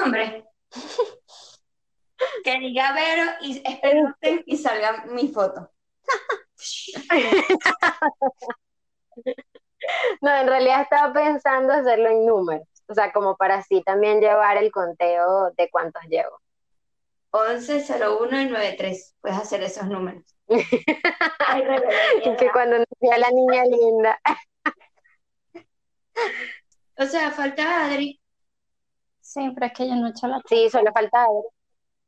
nombre? 0.00 0.44
que 2.44 2.58
diga 2.58 2.92
Vero 2.92 3.30
y 3.40 3.58
exploten 3.58 4.42
y 4.46 4.56
salga 4.56 5.04
mi 5.06 5.28
foto. 5.28 5.70
no, 10.20 10.34
en 10.34 10.48
realidad 10.48 10.82
estaba 10.82 11.12
pensando 11.12 11.72
hacerlo 11.72 12.10
en 12.10 12.26
números, 12.26 12.66
o 12.88 12.94
sea, 12.94 13.12
como 13.12 13.36
para 13.36 13.54
así 13.56 13.82
también 13.82 14.20
llevar 14.20 14.56
el 14.56 14.72
conteo 14.72 15.52
de 15.52 15.70
cuántos 15.70 16.02
llevo. 16.08 16.40
11, 17.30 17.84
01 17.88 18.40
y 18.40 18.46
93, 18.46 19.14
puedes 19.20 19.38
hacer 19.38 19.62
esos 19.62 19.86
números. 19.86 20.24
que 22.38 22.50
cuando 22.52 22.78
nació 22.78 23.18
la 23.18 23.30
niña 23.30 23.64
linda. 23.64 24.20
o 26.98 27.04
sea, 27.04 27.30
falta 27.30 27.86
Adri. 27.86 28.20
Sí, 29.20 29.50
pero 29.54 29.66
es 29.66 29.72
que 29.72 29.88
yo 29.88 29.94
no 29.94 30.08
he 30.08 30.10
hecho 30.10 30.26
la 30.26 30.40
Sí, 30.48 30.68
solo 30.70 30.90
falta 30.92 31.24
Adri. 31.24 31.46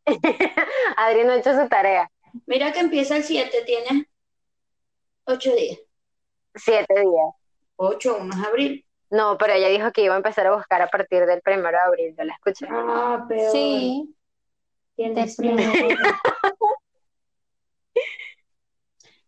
Adri 0.97 1.25
no 1.25 1.33
ha 1.33 1.37
hecho 1.37 1.55
su 1.55 1.69
tarea. 1.69 2.11
Mira 2.47 2.73
que 2.73 2.81
empieza 2.81 3.17
el 3.17 3.25
7, 3.25 3.63
tiene 3.65 4.09
8 5.25 5.55
días. 5.55 5.79
7 6.55 6.93
días. 6.93 7.35
8, 7.77 8.17
1 8.21 8.35
es 8.35 8.47
abril. 8.47 8.87
No, 9.11 9.37
pero 9.39 9.53
ella 9.53 9.69
dijo 9.69 9.93
que 9.93 10.03
iba 10.03 10.15
a 10.15 10.17
empezar 10.17 10.47
a 10.47 10.57
buscar 10.57 10.83
a 10.83 10.89
partir 10.89 11.27
del 11.27 11.43
1 11.47 11.63
de 11.63 11.77
abril, 11.77 12.15
yo 12.17 12.25
la 12.25 12.33
escuché. 12.35 12.67
Ah, 12.71 13.25
pero... 13.29 13.53
Sí. 13.53 14.17
Tienes 14.97 15.37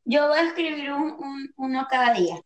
Yo 0.04 0.28
voy 0.28 0.38
a 0.38 0.42
escribir 0.42 0.92
un, 0.92 1.52
uno 1.56 1.86
cada 1.88 2.12
día. 2.12 2.36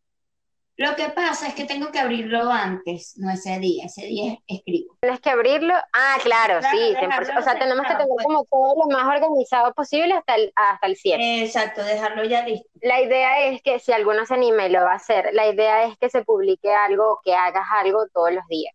Lo 0.78 0.94
que 0.94 1.08
pasa 1.08 1.48
es 1.48 1.54
que 1.54 1.64
tengo 1.64 1.90
que 1.90 1.98
abrirlo 1.98 2.52
antes, 2.52 3.14
no 3.16 3.32
ese 3.32 3.58
día, 3.58 3.86
ese 3.86 4.06
día 4.06 4.38
escribo. 4.46 4.96
¿Tienes 5.00 5.18
que 5.18 5.30
abrirlo? 5.30 5.74
Ah, 5.92 6.18
claro, 6.22 6.60
sí, 6.70 6.94
o 7.36 7.42
sea, 7.42 7.58
tenemos 7.58 7.84
que 7.84 7.94
tener 7.94 8.06
pues. 8.06 8.24
como 8.24 8.44
todo 8.44 8.76
lo 8.76 8.96
más 8.96 9.04
organizado 9.12 9.74
posible 9.74 10.14
hasta 10.14 10.36
el, 10.36 10.52
hasta 10.54 10.86
el 10.86 10.94
cierre. 10.94 11.42
Exacto, 11.42 11.82
dejarlo 11.82 12.22
ya 12.22 12.46
listo. 12.46 12.68
La 12.80 13.00
idea 13.00 13.48
es 13.48 13.60
que 13.60 13.80
si 13.80 13.90
alguno 13.90 14.24
se 14.24 14.34
anima 14.34 14.66
y 14.66 14.70
lo 14.70 14.82
va 14.82 14.92
a 14.92 14.96
hacer, 14.96 15.30
la 15.32 15.48
idea 15.48 15.82
es 15.82 15.98
que 15.98 16.10
se 16.10 16.22
publique 16.22 16.72
algo, 16.72 17.18
que 17.24 17.34
hagas 17.34 17.66
algo 17.72 18.06
todos 18.14 18.30
los 18.30 18.46
días. 18.46 18.72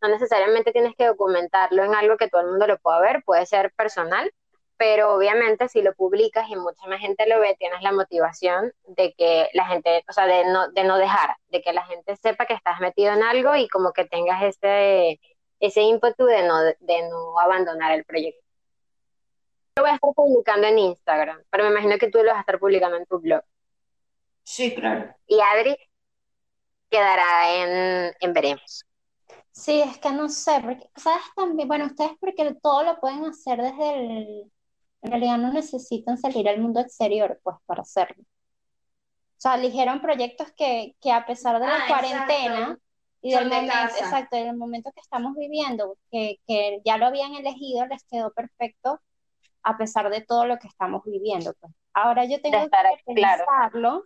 No 0.00 0.08
necesariamente 0.08 0.72
tienes 0.72 0.96
que 0.96 1.06
documentarlo 1.06 1.84
en 1.84 1.94
algo 1.94 2.16
que 2.16 2.28
todo 2.28 2.40
el 2.40 2.48
mundo 2.48 2.66
lo 2.66 2.78
pueda 2.78 2.98
ver, 3.00 3.22
puede 3.26 3.44
ser 3.44 3.74
personal, 3.76 4.32
pero 4.82 5.14
obviamente 5.14 5.68
si 5.68 5.80
lo 5.80 5.94
publicas 5.94 6.50
y 6.50 6.56
mucha 6.56 6.84
más 6.88 6.98
gente 6.98 7.28
lo 7.28 7.38
ve, 7.38 7.54
tienes 7.56 7.82
la 7.82 7.92
motivación 7.92 8.72
de 8.88 9.14
que 9.14 9.48
la 9.52 9.64
gente, 9.66 10.04
o 10.08 10.12
sea, 10.12 10.26
de 10.26 10.44
no, 10.46 10.72
de 10.72 10.82
no 10.82 10.98
dejar, 10.98 11.36
de 11.50 11.62
que 11.62 11.72
la 11.72 11.84
gente 11.84 12.16
sepa 12.16 12.46
que 12.46 12.54
estás 12.54 12.80
metido 12.80 13.12
en 13.12 13.22
algo 13.22 13.54
y 13.54 13.68
como 13.68 13.92
que 13.92 14.06
tengas 14.06 14.42
ese, 14.42 15.20
ese 15.60 15.82
ímpetu 15.82 16.24
de 16.24 16.42
no, 16.48 16.60
de 16.64 17.08
no 17.08 17.38
abandonar 17.38 17.92
el 17.92 18.04
proyecto. 18.04 18.44
Lo 19.76 19.84
voy 19.84 19.92
a 19.92 19.94
estar 19.94 20.10
publicando 20.16 20.66
en 20.66 20.80
Instagram, 20.80 21.44
pero 21.48 21.62
me 21.62 21.70
imagino 21.70 21.96
que 21.96 22.10
tú 22.10 22.18
lo 22.18 22.30
vas 22.30 22.38
a 22.38 22.40
estar 22.40 22.58
publicando 22.58 22.96
en 22.96 23.06
tu 23.06 23.20
blog. 23.20 23.44
Sí, 24.42 24.74
claro. 24.74 25.14
Y 25.28 25.38
Adri 25.38 25.76
quedará 26.90 27.54
en, 27.54 28.16
en 28.18 28.32
Veremos. 28.32 28.84
Sí, 29.52 29.80
es 29.80 29.98
que 29.98 30.10
no 30.10 30.28
sé, 30.28 30.58
porque, 30.60 30.90
¿sabes 30.96 31.22
también? 31.36 31.68
Bueno, 31.68 31.84
ustedes 31.84 32.18
porque 32.18 32.52
todo 32.60 32.82
lo 32.82 32.98
pueden 32.98 33.24
hacer 33.26 33.62
desde 33.62 33.94
el, 33.94 34.52
en 35.02 35.10
realidad 35.10 35.38
no 35.38 35.52
necesitan 35.52 36.16
salir 36.16 36.48
al 36.48 36.60
mundo 36.60 36.80
exterior, 36.80 37.40
pues, 37.42 37.56
para 37.66 37.82
hacerlo. 37.82 38.22
O 38.22 39.40
sea, 39.42 39.56
eligieron 39.56 40.00
proyectos 40.00 40.52
que, 40.52 40.96
que 41.00 41.10
a 41.10 41.26
pesar 41.26 41.60
de 41.60 41.66
la 41.66 41.84
ah, 41.84 41.88
cuarentena 41.88 42.78
y 43.20 43.32
del 43.32 43.48
momento, 43.48 43.74
exacto, 43.98 44.36
del 44.36 44.56
momento 44.56 44.92
que 44.92 45.00
estamos 45.00 45.34
viviendo, 45.36 45.96
que, 46.10 46.36
que 46.46 46.80
ya 46.84 46.96
lo 46.96 47.06
habían 47.06 47.34
elegido, 47.34 47.86
les 47.86 48.04
quedó 48.04 48.32
perfecto 48.32 49.00
a 49.64 49.76
pesar 49.76 50.10
de 50.10 50.20
todo 50.20 50.46
lo 50.46 50.58
que 50.58 50.68
estamos 50.68 51.02
viviendo. 51.04 51.54
Pues. 51.60 51.72
Ahora 51.92 52.24
yo 52.24 52.40
tengo 52.40 52.68
que 53.04 53.14
pensarlo 53.14 54.04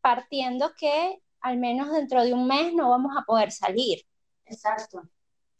partiendo 0.00 0.72
que 0.78 1.20
al 1.40 1.58
menos 1.58 1.90
dentro 1.92 2.24
de 2.24 2.32
un 2.32 2.46
mes 2.46 2.72
no 2.74 2.90
vamos 2.90 3.14
a 3.16 3.22
poder 3.22 3.52
salir. 3.52 4.00
Exacto. 4.46 5.02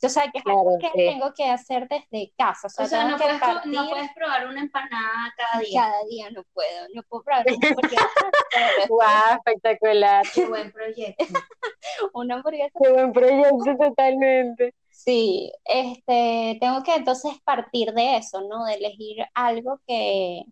O 0.00 0.08
sea, 0.08 0.30
que 0.30 0.38
es 0.38 0.46
algo 0.46 0.78
que 0.78 0.90
tengo 0.94 1.34
que 1.34 1.44
hacer 1.44 1.88
desde 1.88 2.32
casa. 2.38 2.68
O 2.68 2.86
sea, 2.86 3.04
no, 3.08 3.16
puedes, 3.16 3.40
no, 3.66 3.88
puedes, 3.88 4.12
probar 4.14 4.46
una 4.46 4.60
empanada 4.60 5.34
cada 5.36 5.60
día. 5.60 5.82
Cada 5.82 6.04
día 6.04 6.30
no 6.30 6.44
puedo. 6.54 6.86
No 6.94 7.02
puedo 7.02 7.24
probar 7.24 7.44
una 7.46 7.68
hamburguesa. 7.68 8.06
¡Guau! 8.88 9.36
espectacular. 9.44 10.24
Qué 10.34 10.46
buen 10.46 10.70
proyecto. 10.70 11.24
una 12.12 12.36
hamburguesa. 12.36 12.78
Qué 12.80 12.92
buen 12.92 13.12
proyecto, 13.12 13.76
totalmente. 13.76 14.74
Sí, 14.90 15.52
este, 15.64 16.58
tengo 16.60 16.82
que 16.84 16.94
entonces 16.94 17.32
partir 17.44 17.92
de 17.92 18.18
eso, 18.18 18.40
¿no? 18.42 18.66
De 18.66 18.74
elegir 18.74 19.24
algo 19.34 19.80
que, 19.86 20.44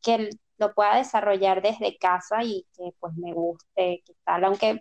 que 0.00 0.30
lo 0.56 0.74
pueda 0.74 0.96
desarrollar 0.96 1.60
desde 1.60 1.98
casa 1.98 2.42
y 2.42 2.66
que 2.76 2.92
pues 2.98 3.14
me 3.16 3.32
guste, 3.32 4.02
que 4.06 4.14
tal, 4.24 4.44
aunque, 4.44 4.80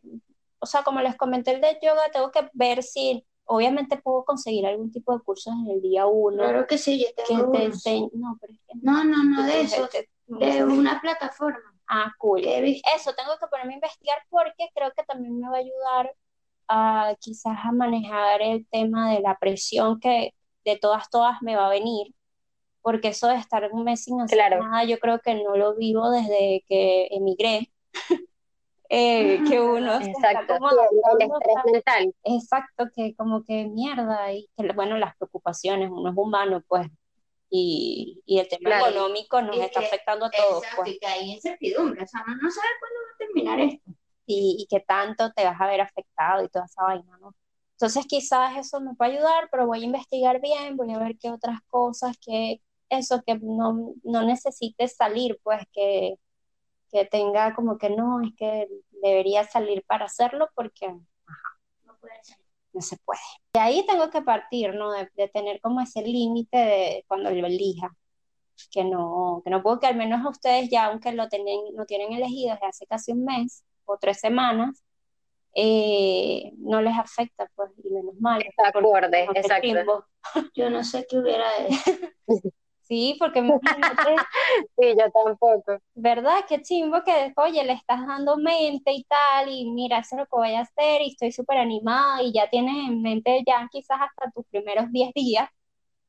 o 0.59 0.65
sea, 0.65 0.83
como 0.83 1.01
les 1.01 1.15
comenté 1.15 1.51
el 1.51 1.61
de 1.61 1.79
yoga, 1.81 2.11
tengo 2.11 2.31
que 2.31 2.49
ver 2.53 2.83
si 2.83 3.25
obviamente 3.45 3.97
puedo 3.97 4.23
conseguir 4.25 4.65
algún 4.65 4.91
tipo 4.91 5.13
de 5.17 5.23
cursos 5.23 5.53
en 5.65 5.71
el 5.71 5.81
día 5.81 6.05
uno. 6.05 6.37
Claro 6.43 6.67
que 6.67 6.77
sí, 6.77 7.05
yo 7.05 7.23
tengo 7.27 7.51
que 7.51 7.57
te 7.59 7.65
unos. 7.65 7.83
enseñe- 7.85 8.09
no, 8.13 8.37
pero 8.39 8.53
es 8.53 8.59
que 8.67 8.73
No, 8.81 9.03
no, 9.03 9.23
no, 9.23 9.43
de 9.43 9.61
eso, 9.61 9.87
te- 9.87 10.09
de 10.27 10.63
una 10.63 10.99
plataforma. 11.01 11.59
Ah, 11.87 12.11
cool. 12.17 12.41
Eso, 12.45 13.13
tengo 13.15 13.37
que 13.39 13.47
ponerme 13.47 13.73
a 13.73 13.75
investigar 13.75 14.17
porque 14.29 14.69
creo 14.73 14.91
que 14.95 15.03
también 15.03 15.37
me 15.39 15.47
va 15.49 15.57
a 15.57 15.59
ayudar 15.59 16.15
a 16.67 17.15
quizás 17.19 17.57
a 17.63 17.71
manejar 17.71 18.41
el 18.41 18.65
tema 18.69 19.11
de 19.13 19.19
la 19.21 19.37
presión 19.37 19.99
que 19.99 20.33
de 20.65 20.77
todas, 20.77 21.09
todas 21.09 21.41
me 21.41 21.55
va 21.55 21.67
a 21.67 21.69
venir. 21.69 22.15
Porque 22.81 23.09
eso 23.09 23.27
de 23.27 23.35
estar 23.35 23.69
un 23.71 23.83
mes 23.83 24.03
sin 24.03 24.19
hacer 24.21 24.37
Claro. 24.37 24.63
nada, 24.63 24.83
yo 24.85 24.99
creo 24.99 25.19
que 25.19 25.35
no 25.35 25.55
lo 25.57 25.75
vivo 25.75 26.09
desde 26.11 26.63
que 26.67 27.07
emigré. 27.11 27.71
Eh, 28.95 29.41
que 29.47 29.59
uno 29.59 29.95
Exacto, 29.95 30.53
como 30.53 30.69
el, 30.69 30.77
estrés 31.21 31.55
a- 31.57 31.71
mental. 31.71 32.15
Exacto, 32.23 32.85
que 32.95 33.15
como 33.15 33.43
que 33.43 33.65
mierda, 33.65 34.31
y 34.31 34.47
que 34.55 34.71
bueno, 34.73 34.97
las 34.99 35.15
preocupaciones, 35.17 35.89
uno 35.89 36.11
es 36.11 36.15
humano, 36.15 36.61
pues, 36.67 36.87
y, 37.49 38.21
y 38.25 38.37
el 38.39 38.47
tema 38.47 38.69
Claro. 38.69 38.87
económico 38.89 39.41
nos 39.41 39.55
Y 39.57 39.61
está 39.61 39.79
que- 39.79 39.85
afectando 39.87 40.25
a 40.25 40.29
todos, 40.31 40.61
Exacto, 40.63 40.81
pues, 40.83 40.95
y 40.95 40.99
que 40.99 41.07
hay 41.07 41.31
incertidumbre, 41.31 42.03
o 42.03 42.07
sea, 42.07 42.23
uno 42.27 42.35
no 42.39 42.51
sabe 42.51 42.67
cuándo 42.79 42.99
va 42.99 43.13
a 43.13 43.17
terminar 43.17 43.59
esto. 43.61 43.91
y, 44.27 44.57
y 44.59 44.67
que 44.67 44.79
tanto 44.85 45.31
te 45.33 45.43
vas 45.43 45.59
a 45.59 45.67
ver 45.67 45.81
afectado 45.81 46.43
y 46.43 46.49
toda 46.49 46.65
esa 46.65 46.83
vaina, 46.83 47.17
¿no? 47.19 47.33
Entonces 47.71 48.05
quizás 48.07 48.55
eso 48.57 48.79
me 48.79 48.93
puede 48.93 49.13
ayudar, 49.17 49.49
pero 49.51 49.65
voy 49.65 49.81
a 49.81 49.85
investigar 49.85 50.39
bien, 50.39 50.77
voy 50.77 50.93
a 50.93 50.99
ver 50.99 51.17
qué 51.17 51.31
otras 51.31 51.59
cosas, 51.67 52.15
que 52.23 52.61
eso, 52.89 53.23
que 53.25 53.39
no, 53.41 53.93
no 54.03 54.21
necesites 54.23 54.95
salir, 54.95 55.39
pues, 55.43 55.61
que, 55.73 56.15
que 56.93 57.05
tenga 57.05 57.55
como 57.55 57.77
que 57.77 57.89
no, 57.89 58.21
es 58.21 58.33
que 58.37 58.67
debería 59.01 59.43
salir 59.43 59.83
para 59.85 60.05
hacerlo 60.05 60.49
porque 60.55 60.87
No 60.87 61.97
puede 61.99 62.13
no 62.71 62.81
se 62.81 62.97
puede. 62.97 63.19
De 63.53 63.59
ahí 63.59 63.85
tengo 63.85 64.09
que 64.09 64.21
partir, 64.21 64.73
¿no? 64.73 64.91
De, 64.91 65.07
de 65.15 65.27
tener 65.27 65.61
como 65.61 65.81
ese 65.81 66.01
límite 66.01 66.57
de 66.57 67.05
cuando 67.07 67.29
lo 67.29 67.47
elija. 67.47 67.95
Que 68.71 68.83
no, 68.83 69.41
que 69.43 69.51
no 69.51 69.61
puedo 69.61 69.79
que 69.79 69.87
al 69.87 69.95
menos 69.95 70.25
a 70.25 70.29
ustedes 70.29 70.69
ya, 70.69 70.85
aunque 70.85 71.11
lo 71.11 71.27
tienen, 71.27 71.59
lo 71.75 71.85
tienen 71.85 72.13
elegido 72.13 72.53
desde 72.53 72.67
hace 72.67 72.85
casi 72.87 73.11
un 73.11 73.25
mes 73.25 73.63
o 73.85 73.97
tres 73.97 74.19
semanas, 74.19 74.83
eh, 75.55 76.51
no 76.57 76.81
les 76.81 76.97
afecta, 76.97 77.49
pues, 77.55 77.69
y 77.83 77.89
menos 77.91 78.15
mal. 78.19 78.41
Está 78.41 78.69
acorde, 78.69 79.27
no 79.27 79.33
exacto. 79.35 80.07
Yo 80.55 80.69
no 80.69 80.83
sé 80.83 81.05
qué 81.07 81.17
hubiera 81.19 81.45
hecho. 81.57 81.91
Sí, 82.93 83.15
porque 83.19 83.39
imagínate, 83.39 84.15
Sí, 84.77 84.95
yo 84.97 85.11
tampoco. 85.11 85.79
¿verdad? 85.95 86.45
Qué 86.47 86.61
chimbo 86.61 87.03
que, 87.03 87.33
oye, 87.37 87.63
le 87.63 87.73
estás 87.73 88.05
dando 88.05 88.37
mente 88.37 88.91
y 88.93 89.03
tal, 89.05 89.49
y 89.49 89.69
mira, 89.71 89.99
eso 89.99 90.15
es 90.15 90.19
lo 90.19 90.25
que 90.25 90.35
voy 90.35 90.53
a 90.53 90.61
hacer, 90.61 91.01
y 91.01 91.09
estoy 91.11 91.31
súper 91.31 91.57
animada, 91.57 92.21
y 92.21 92.33
ya 92.33 92.49
tienes 92.49 92.75
en 92.87 93.01
mente 93.01 93.41
ya 93.47 93.67
quizás 93.71 93.97
hasta 94.01 94.31
tus 94.31 94.45
primeros 94.47 94.91
10 94.91 95.11
días, 95.13 95.49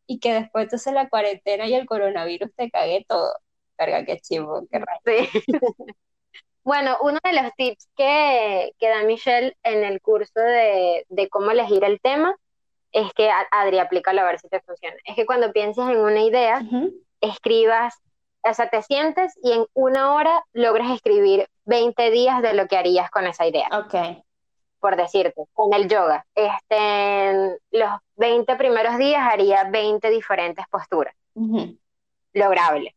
y 0.07 0.21
que 0.21 0.35
después 0.35 0.65
entonces 0.65 0.93
la 0.95 1.09
cuarentena 1.09 1.67
y 1.67 1.75
el 1.75 1.87
coronavirus 1.87 2.51
te 2.57 2.71
cague 2.71 3.05
todo. 3.09 3.33
Verga, 3.79 4.05
qué 4.05 4.19
chimbo, 4.21 4.67
qué 4.71 4.79
raro. 4.81 5.01
Sí. 5.07 5.29
Bueno, 6.65 6.97
uno 7.03 7.19
de 7.23 7.33
los 7.43 7.53
tips 7.57 7.89
que, 7.97 8.73
que 8.79 8.89
da 8.89 9.03
Michelle 9.05 9.57
en 9.63 9.85
el 9.85 10.01
curso 10.01 10.41
de, 10.41 11.05
de 11.11 11.29
cómo 11.29 11.51
elegir 11.51 11.85
el 11.85 12.01
tema 12.01 12.35
es 12.95 13.13
que, 13.13 13.29
Adri, 13.51 13.81
aplícalo 13.81 14.23
a 14.23 14.25
ver 14.25 14.39
si 14.39 14.49
te 14.49 14.61
funciona. 14.61 14.97
Es 15.05 15.17
que 15.17 15.27
cuando 15.27 15.53
pienses 15.53 15.85
en 15.89 15.99
una 15.99 16.23
idea, 16.23 16.63
escribas, 17.21 18.01
o 18.43 18.55
sea, 18.55 18.71
te 18.71 18.83
sientes 18.83 19.35
y 19.43 19.53
en 19.53 19.67
una 19.75 20.15
hora 20.15 20.43
logras 20.53 20.91
escribir 20.93 21.49
20 21.65 22.11
días 22.11 22.41
de 22.41 22.55
lo 22.55 22.69
que 22.69 22.77
harías 22.77 23.11
con 23.11 23.27
esa 23.27 23.47
idea, 23.47 23.69
Ok. 23.73 24.23
por 24.79 24.97
decirte, 24.97 25.43
con 25.53 25.75
el 25.75 25.89
yoga. 25.89 26.25
Este, 26.37 27.31
en 27.31 27.59
los 27.73 27.91
20 28.17 28.55
primeros 28.57 28.97
días 28.97 29.23
haría 29.29 29.65
20 29.65 30.09
diferentes 30.11 30.65
posturas. 30.69 31.15
Lograble. 32.33 32.95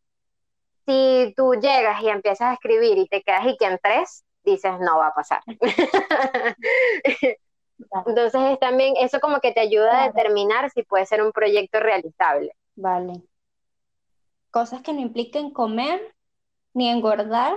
Si 0.86 1.34
tú 1.36 1.54
llegas 1.54 2.00
y 2.02 2.08
empiezas 2.08 2.50
a 2.50 2.52
escribir 2.54 2.98
y 2.98 3.08
te 3.08 3.22
quedas 3.22 3.46
y 3.46 3.56
que 3.56 3.66
en 3.66 3.78
tres, 3.82 4.24
dices, 4.44 4.78
no 4.80 4.98
va 4.98 5.08
a 5.08 5.14
pasar. 5.14 5.40
Entonces 8.06 8.40
es 8.52 8.58
también 8.58 8.94
eso 8.98 9.20
como 9.20 9.40
que 9.40 9.52
te 9.52 9.60
ayuda 9.60 10.02
a 10.02 10.06
determinar 10.08 10.70
si 10.70 10.82
puede 10.82 11.06
ser 11.06 11.22
un 11.22 11.32
proyecto 11.32 11.80
realizable. 11.80 12.54
Vale. 12.74 13.22
Cosas 14.50 14.82
que 14.82 14.92
no 14.92 15.00
impliquen 15.00 15.50
comer 15.50 16.14
ni 16.74 16.88
engordar, 16.88 17.54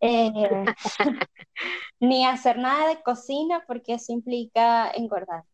eh, 0.00 0.32
ni 2.00 2.26
hacer 2.26 2.58
nada 2.58 2.88
de 2.88 3.02
cocina, 3.02 3.64
porque 3.66 3.94
eso 3.94 4.12
implica 4.12 4.90
engordar. 4.90 5.44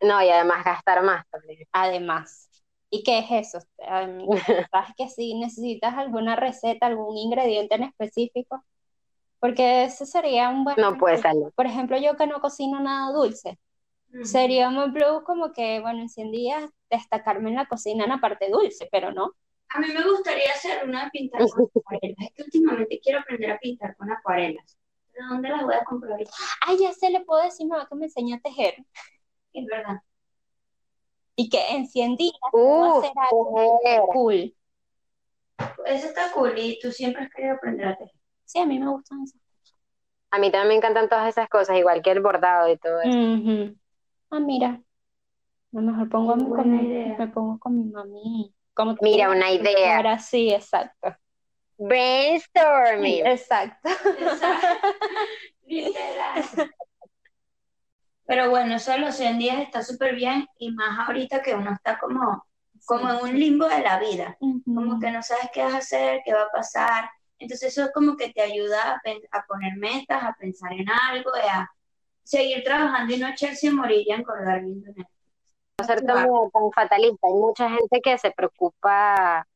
No, 0.00 0.22
y 0.22 0.28
además 0.28 0.64
gastar 0.64 1.02
más 1.02 1.24
también. 1.30 1.66
Además. 1.72 2.50
¿Y 2.90 3.02
qué 3.02 3.18
es 3.18 3.26
eso? 3.30 3.58
¿Sabes 4.70 4.90
que 4.96 5.08
si 5.08 5.34
necesitas 5.34 5.94
alguna 5.94 6.36
receta, 6.36 6.86
algún 6.86 7.16
ingrediente 7.16 7.74
en 7.74 7.84
específico? 7.84 8.64
Porque 9.44 9.84
ese 9.84 10.06
sería 10.06 10.48
un 10.48 10.64
buen... 10.64 10.74
No 10.78 10.96
puede 10.96 11.18
salir. 11.18 11.52
Por 11.54 11.66
ejemplo, 11.66 11.98
yo 11.98 12.16
que 12.16 12.26
no 12.26 12.40
cocino 12.40 12.80
nada 12.80 13.12
dulce, 13.12 13.58
sería 14.22 14.70
un 14.70 14.76
buen 14.76 14.94
plus 14.94 15.22
como 15.22 15.52
que, 15.52 15.80
bueno, 15.80 16.00
en 16.00 16.08
100 16.08 16.30
días 16.30 16.70
destacarme 16.88 17.50
en 17.50 17.56
la 17.56 17.66
cocina 17.66 18.04
en 18.04 18.08
la 18.08 18.22
parte 18.22 18.48
dulce, 18.48 18.88
pero 18.90 19.12
no. 19.12 19.34
A 19.68 19.80
mí 19.80 19.88
me 19.88 20.02
gustaría 20.02 20.50
hacer 20.50 20.88
una 20.88 21.04
de 21.04 21.10
pintar 21.10 21.42
con 21.46 21.68
acuarelas. 21.76 22.16
Es 22.20 22.32
que 22.32 22.42
últimamente 22.44 22.98
quiero 23.02 23.18
aprender 23.20 23.50
a 23.50 23.58
pintar 23.58 23.94
con 23.98 24.10
acuarelas. 24.10 24.78
¿De 25.12 25.22
dónde 25.28 25.50
las 25.50 25.62
voy 25.62 25.74
a 25.74 25.84
comprar? 25.84 26.18
Ay, 26.62 26.78
ya 26.80 26.94
se 26.94 27.10
le 27.10 27.20
puedo 27.20 27.42
decir, 27.42 27.66
mamá, 27.66 27.86
que 27.86 27.96
me 27.96 28.06
enseñó 28.06 28.36
a 28.36 28.40
tejer. 28.40 28.76
Es 29.52 29.66
verdad. 29.66 30.00
Y 31.36 31.50
que 31.50 31.68
en 31.68 31.86
100 31.86 32.16
días 32.16 32.32
algo 32.50 33.50
mujer. 33.50 34.00
cool. 34.10 34.56
Eso 35.84 36.06
está 36.06 36.32
cool 36.32 36.54
y 36.56 36.78
tú 36.80 36.90
siempre 36.90 37.24
has 37.24 37.30
querido 37.30 37.56
aprender 37.56 37.88
a 37.88 37.96
tejer. 37.98 38.13
Sí, 38.44 38.58
a 38.58 38.66
mí 38.66 38.78
me 38.78 38.88
gustan 38.90 39.22
esas 39.22 39.40
A 40.30 40.38
mí 40.38 40.50
también 40.50 40.68
me 40.68 40.74
encantan 40.76 41.08
todas 41.08 41.28
esas 41.28 41.48
cosas, 41.48 41.76
igual 41.76 42.02
que 42.02 42.10
el 42.10 42.20
bordado 42.20 42.68
y 42.68 42.76
todo 42.76 43.00
eso. 43.00 43.18
Ah, 44.30 44.40
mira. 44.40 44.68
A 44.68 44.80
lo 45.72 45.82
mejor 45.82 46.08
pongo 46.08 46.36
mi- 46.36 46.44
con 46.48 46.70
mi- 46.70 47.16
me 47.16 47.28
pongo 47.28 47.58
con 47.58 47.76
mi 47.76 47.84
mami. 47.90 48.54
Como 48.74 48.94
te 48.96 49.04
Mira, 49.04 49.30
una 49.30 49.50
idea. 49.50 49.96
Ahora 49.96 50.18
sí, 50.18 50.52
exacto. 50.52 51.16
Brainstorming. 51.78 53.26
Exacto. 53.26 53.88
Literal. 55.66 56.44
Pero 58.26 58.50
bueno, 58.50 58.76
eso 58.76 58.92
de 58.92 58.98
los 58.98 59.14
100 59.16 59.38
días 59.38 59.58
está 59.58 59.82
súper 59.82 60.14
bien 60.14 60.46
y 60.58 60.72
más 60.72 61.06
ahorita 61.06 61.42
que 61.42 61.54
uno 61.54 61.72
está 61.72 61.98
como, 61.98 62.46
como 62.86 63.10
en 63.10 63.16
un 63.22 63.38
limbo 63.38 63.66
de 63.66 63.80
la 63.82 63.98
vida, 63.98 64.36
como 64.64 64.98
que 64.98 65.10
no 65.10 65.22
sabes 65.22 65.50
qué 65.52 65.62
vas 65.62 65.74
a 65.74 65.78
hacer, 65.78 66.22
qué 66.24 66.32
va 66.32 66.42
a 66.44 66.50
pasar. 66.50 67.10
Entonces 67.38 67.72
eso 67.72 67.86
es 67.86 67.92
como 67.92 68.16
que 68.16 68.32
te 68.32 68.42
ayuda 68.42 69.00
a, 69.30 69.46
poner 69.46 69.76
metas, 69.76 70.22
a 70.22 70.34
pensar 70.38 70.72
en 70.72 70.88
algo, 70.88 71.30
y 71.36 71.48
a 71.48 71.70
seguir 72.22 72.62
trabajando 72.64 73.14
y 73.14 73.18
no 73.18 73.28
echarse 73.28 73.68
a 73.68 73.72
morir 73.72 74.06
y 74.06 74.12
a 74.12 74.16
engordar 74.16 74.62
viendo 74.62 74.86
Netflix. 74.86 75.08
no 75.78 75.86
ser 75.86 76.02
tan, 76.02 76.26
tan 76.26 76.72
fatalista. 76.74 77.26
Hay 77.26 77.34
mucha 77.34 77.68
gente 77.68 78.00
que 78.00 78.16
se 78.18 78.30
preocupa, 78.30 79.46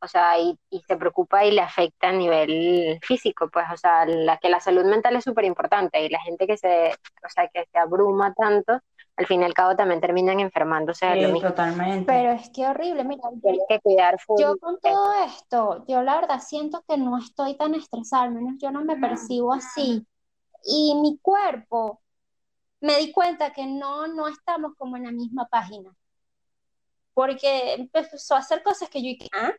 o 0.00 0.06
sea, 0.08 0.38
y, 0.38 0.58
y 0.70 0.80
se 0.82 0.96
preocupa 0.96 1.44
y 1.44 1.52
le 1.52 1.62
afecta 1.62 2.08
a 2.08 2.12
nivel 2.12 3.00
físico, 3.02 3.48
pues, 3.50 3.66
o 3.72 3.76
sea, 3.76 4.04
la, 4.06 4.38
que 4.38 4.48
la 4.50 4.60
salud 4.60 4.84
mental 4.84 5.16
es 5.16 5.24
súper 5.24 5.44
importante 5.46 6.04
y 6.04 6.08
la 6.10 6.20
gente 6.20 6.46
que 6.46 6.56
se, 6.56 6.90
o 6.90 7.28
sea, 7.28 7.48
que 7.48 7.66
se 7.72 7.78
abruma 7.78 8.34
tanto, 8.34 8.80
al 9.16 9.26
fin 9.26 9.42
y 9.42 9.44
al 9.44 9.54
cabo 9.54 9.76
también 9.76 10.00
terminan 10.00 10.40
enfermándose 10.40 11.06
de 11.06 11.22
lo 11.22 11.28
mismo. 11.28 11.48
totalmente. 11.48 12.04
Pero 12.06 12.32
es 12.32 12.50
que 12.50 12.66
horrible, 12.66 13.04
mira, 13.04 13.22
yo, 13.32 13.40
Tienes 13.40 13.62
que 13.68 13.80
cuidar 13.80 14.20
full 14.20 14.40
yo 14.40 14.56
con 14.58 14.78
todo 14.80 15.12
esto, 15.24 15.84
yo 15.86 16.02
la 16.02 16.16
verdad 16.16 16.40
siento 16.40 16.84
que 16.88 16.96
no 16.96 17.18
estoy 17.18 17.56
tan 17.56 17.74
estresada, 17.74 18.24
al 18.24 18.32
menos 18.32 18.54
yo 18.58 18.70
no 18.70 18.84
me 18.84 18.96
percibo 18.96 19.52
así. 19.52 20.04
Y 20.64 20.94
mi 20.96 21.18
cuerpo, 21.18 22.00
me 22.80 22.98
di 22.98 23.12
cuenta 23.12 23.52
que 23.52 23.66
no, 23.66 24.08
no 24.08 24.26
estamos 24.26 24.74
como 24.76 24.96
en 24.96 25.04
la 25.04 25.12
misma 25.12 25.46
página. 25.46 25.94
Porque 27.12 27.74
empezó 27.74 28.34
a 28.34 28.38
hacer 28.38 28.62
cosas 28.64 28.88
que 28.88 29.00
yo 29.00 29.06
dije, 29.06 29.28
ah, 29.32 29.52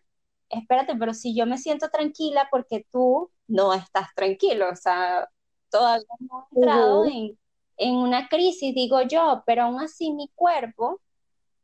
espérate, 0.49 0.95
pero 0.95 1.13
si 1.13 1.33
yo 1.33 1.45
me 1.45 1.57
siento 1.57 1.89
tranquila 1.89 2.49
porque 2.51 2.85
tú 2.91 3.31
no 3.47 3.73
estás 3.73 4.13
tranquilo, 4.13 4.69
o 4.69 4.75
sea, 4.75 5.29
todavía 5.69 6.05
no 6.19 6.47
he 6.51 6.55
entrado 6.55 7.05
en, 7.05 7.37
en 7.77 7.95
una 7.95 8.27
crisis, 8.27 8.73
digo 8.73 9.01
yo, 9.03 9.43
pero 9.45 9.63
aún 9.63 9.81
así 9.81 10.11
mi 10.11 10.29
cuerpo 10.35 11.01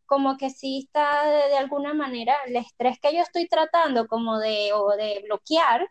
como 0.06 0.36
que 0.36 0.50
sí 0.50 0.80
está 0.84 1.26
de, 1.26 1.50
de 1.50 1.58
alguna 1.58 1.94
manera, 1.94 2.36
el 2.46 2.58
estrés 2.58 3.00
que 3.00 3.16
yo 3.16 3.22
estoy 3.22 3.48
tratando 3.48 4.08
como 4.08 4.40
de, 4.40 4.74
o 4.74 4.90
de 4.90 5.22
bloquear, 5.24 5.88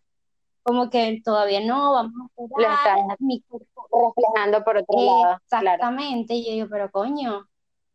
como 0.62 0.90
que 0.90 1.22
todavía 1.24 1.60
no, 1.60 1.92
vamos 1.92 2.30
a 2.36 2.74
estás 2.74 3.20
mi 3.20 3.40
cuerpo 3.40 4.14
reflejando 4.14 4.62
por 4.62 4.76
otro 4.76 5.00
lado, 5.00 5.38
claro. 5.48 5.72
Exactamente, 5.72 6.34
y 6.34 6.44
yo 6.44 6.52
digo, 6.52 6.68
pero 6.70 6.90
coño, 6.90 7.48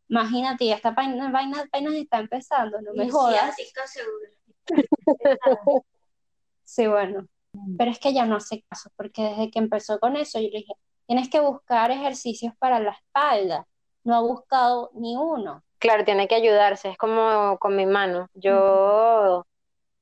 imagínate, 0.08 0.66
ya 0.66 0.74
esta 0.74 0.90
vaina, 0.90 1.30
vaina 1.30 1.60
apenas 1.60 1.94
está 1.94 2.18
empezando, 2.18 2.80
no 2.80 2.92
me 2.92 3.04
Y 3.04 3.10
jodas. 3.10 3.54
seguro. 3.86 4.26
Sí, 6.64 6.88
bueno, 6.88 7.28
pero 7.78 7.92
es 7.92 8.00
que 8.00 8.12
ya 8.12 8.26
no 8.26 8.34
hace 8.34 8.64
caso, 8.68 8.90
porque 8.96 9.22
desde 9.22 9.52
que 9.52 9.60
empezó 9.60 10.00
con 10.00 10.16
eso, 10.16 10.40
yo 10.40 10.48
le 10.48 10.58
dije, 10.58 10.72
tienes 11.06 11.28
que 11.28 11.40
buscar 11.40 11.90
ejercicios 11.90 12.54
para 12.58 12.80
la 12.80 12.90
espalda. 12.90 13.66
No 14.04 14.16
ha 14.16 14.20
buscado 14.20 14.90
ni 14.94 15.16
uno. 15.16 15.62
Claro, 15.78 16.04
tiene 16.04 16.28
que 16.28 16.34
ayudarse, 16.34 16.90
es 16.90 16.98
como 16.98 17.58
con 17.58 17.76
mi 17.76 17.86
mano. 17.86 18.28
Yo 18.34 19.44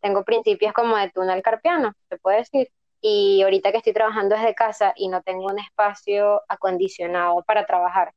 tengo 0.01 0.25
principios 0.25 0.73
como 0.73 0.97
de 0.97 1.11
túnel 1.11 1.43
carpiano, 1.43 1.93
se 2.09 2.19
puede 2.19 2.39
decir. 2.39 2.71
Y 3.01 3.43
ahorita 3.43 3.71
que 3.71 3.79
estoy 3.79 3.93
trabajando 3.93 4.35
desde 4.35 4.55
casa 4.55 4.93
y 4.97 5.09
no 5.09 5.23
tengo 5.23 5.47
un 5.47 5.59
espacio 5.59 6.43
acondicionado 6.49 7.43
para 7.43 7.67
trabajar, 7.67 8.15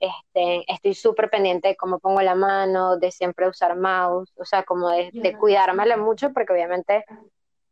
este, 0.00 0.64
estoy 0.70 0.94
súper 0.94 1.30
pendiente 1.30 1.68
de 1.68 1.76
cómo 1.76 1.98
pongo 1.98 2.22
la 2.22 2.34
mano, 2.34 2.96
de 2.96 3.10
siempre 3.10 3.48
usar 3.48 3.76
mouse, 3.76 4.32
o 4.36 4.44
sea, 4.44 4.64
como 4.64 4.90
de, 4.90 5.10
de 5.12 5.36
cuidármela 5.36 5.96
mucho, 5.96 6.32
porque 6.32 6.52
obviamente 6.52 7.04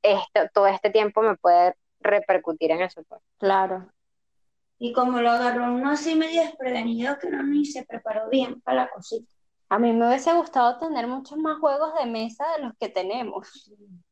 esto, 0.02 0.48
todo 0.52 0.66
este 0.66 0.90
tiempo 0.90 1.22
me 1.22 1.36
puede 1.36 1.74
repercutir 2.00 2.70
en 2.70 2.82
eso. 2.82 3.02
Pues. 3.08 3.20
Claro. 3.38 3.86
Y 4.78 4.92
como 4.92 5.20
lo 5.20 5.30
agarró 5.30 5.72
uno 5.72 5.90
así 5.90 6.14
medio 6.14 6.42
desprevenido, 6.42 7.18
que 7.18 7.30
no 7.30 7.42
ni 7.42 7.64
se 7.64 7.84
preparó 7.84 8.28
bien 8.28 8.60
para 8.60 8.84
la 8.84 8.90
cosita. 8.90 9.32
A 9.68 9.78
mí 9.78 9.92
me 9.92 10.06
hubiese 10.06 10.32
gustado 10.34 10.78
tener 10.78 11.06
muchos 11.06 11.38
más 11.38 11.58
juegos 11.58 11.94
de 11.98 12.06
mesa 12.06 12.44
de 12.56 12.64
los 12.64 12.72
que 12.78 12.88
tenemos. 12.88 13.70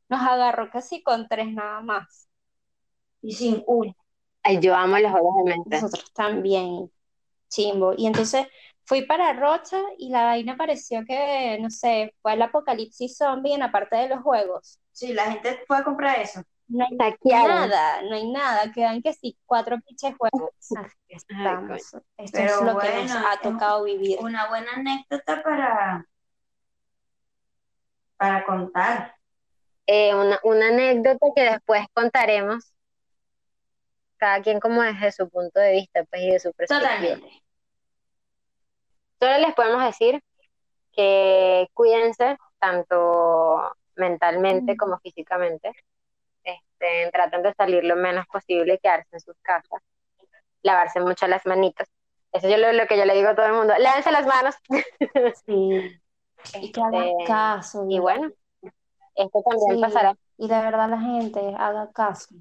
Nos 0.08 0.20
agarró 0.20 0.70
casi 0.70 1.02
con 1.02 1.28
tres 1.28 1.52
nada 1.52 1.80
más. 1.80 2.28
Y 3.20 3.32
sin 3.32 3.62
uno. 3.66 3.94
Ay, 4.42 4.58
yo 4.60 4.74
amo 4.74 4.98
los 4.98 5.12
juegos 5.12 5.36
de 5.36 5.44
mesa. 5.44 5.84
Nosotros 5.86 6.12
también, 6.12 6.90
chimbo. 7.48 7.94
Y 7.96 8.06
entonces 8.06 8.46
fui 8.84 9.02
para 9.02 9.32
Rocha 9.34 9.80
y 9.98 10.10
la 10.10 10.24
vaina 10.24 10.56
pareció 10.56 11.04
que, 11.04 11.58
no 11.60 11.70
sé, 11.70 12.14
fue 12.22 12.34
el 12.34 12.42
apocalipsis 12.42 13.16
zombie 13.16 13.54
en 13.54 13.60
la 13.60 13.70
parte 13.70 13.96
de 13.96 14.08
los 14.08 14.22
juegos. 14.22 14.80
Sí, 14.90 15.12
la 15.12 15.30
gente 15.30 15.62
fue 15.66 15.78
a 15.78 15.84
comprar 15.84 16.20
eso. 16.20 16.42
No 16.72 16.86
hay 16.86 16.96
nada, 16.96 18.02
no 18.02 18.14
hay 18.14 18.30
nada, 18.30 18.72
quedan 18.72 19.02
que 19.02 19.12
sí, 19.12 19.36
cuatro 19.44 19.78
pinches 19.80 20.14
juegos. 20.16 20.50
Estamos. 21.06 21.82
Esto 21.82 22.02
Pero 22.32 22.54
es 22.54 22.62
lo 22.62 22.78
que 22.78 22.90
bueno, 22.90 23.14
nos 23.14 23.26
ha 23.26 23.36
tocado 23.42 23.84
vivir. 23.84 24.18
Una 24.20 24.48
buena 24.48 24.72
anécdota 24.72 25.42
para, 25.42 26.06
para 28.16 28.44
contar. 28.46 29.14
Eh, 29.86 30.14
una, 30.14 30.40
una 30.44 30.68
anécdota 30.68 31.26
que 31.36 31.42
después 31.42 31.86
contaremos, 31.92 32.72
cada 34.16 34.40
quien 34.40 34.58
como 34.58 34.80
desde 34.80 35.12
su 35.12 35.28
punto 35.28 35.60
de 35.60 35.72
vista 35.72 36.04
pues, 36.04 36.22
y 36.22 36.30
de 36.30 36.40
su 36.40 36.52
perspectiva. 36.54 36.90
Totalmente. 36.90 37.42
Solo 39.20 39.38
les 39.38 39.54
podemos 39.54 39.84
decir 39.84 40.22
que 40.92 41.68
cuídense 41.74 42.38
tanto 42.58 43.76
mentalmente 43.94 44.74
como 44.74 44.98
físicamente. 45.00 45.72
Este, 46.82 47.10
traten 47.12 47.42
de 47.42 47.54
salir 47.54 47.84
lo 47.84 47.96
menos 47.96 48.26
posible, 48.26 48.78
quedarse 48.82 49.08
en 49.12 49.20
sus 49.20 49.36
casas, 49.42 49.80
lavarse 50.62 51.00
mucho 51.00 51.26
las 51.28 51.46
manitos. 51.46 51.86
Eso 52.32 52.48
es 52.48 52.58
lo, 52.58 52.72
lo 52.72 52.86
que 52.86 52.96
yo 52.96 53.04
le 53.04 53.14
digo 53.14 53.28
a 53.28 53.34
todo 53.34 53.46
el 53.46 53.52
mundo, 53.52 53.74
lávense 53.78 54.10
las 54.10 54.26
manos. 54.26 54.54
Sí. 55.46 56.00
Y 56.60 56.72
que 56.72 56.80
hagan 56.80 57.04
Este, 57.04 57.24
caso. 57.24 57.86
y 57.88 57.98
bueno, 58.00 58.32
esto 59.14 59.42
también 59.48 59.76
Sí, 59.76 59.80
pasará. 59.80 60.16
y 60.38 60.48
de 60.48 60.54
verdad 60.60 60.90
la 60.90 61.00
gente 61.00 61.40
haga 61.56 61.90
caso. 61.92 62.34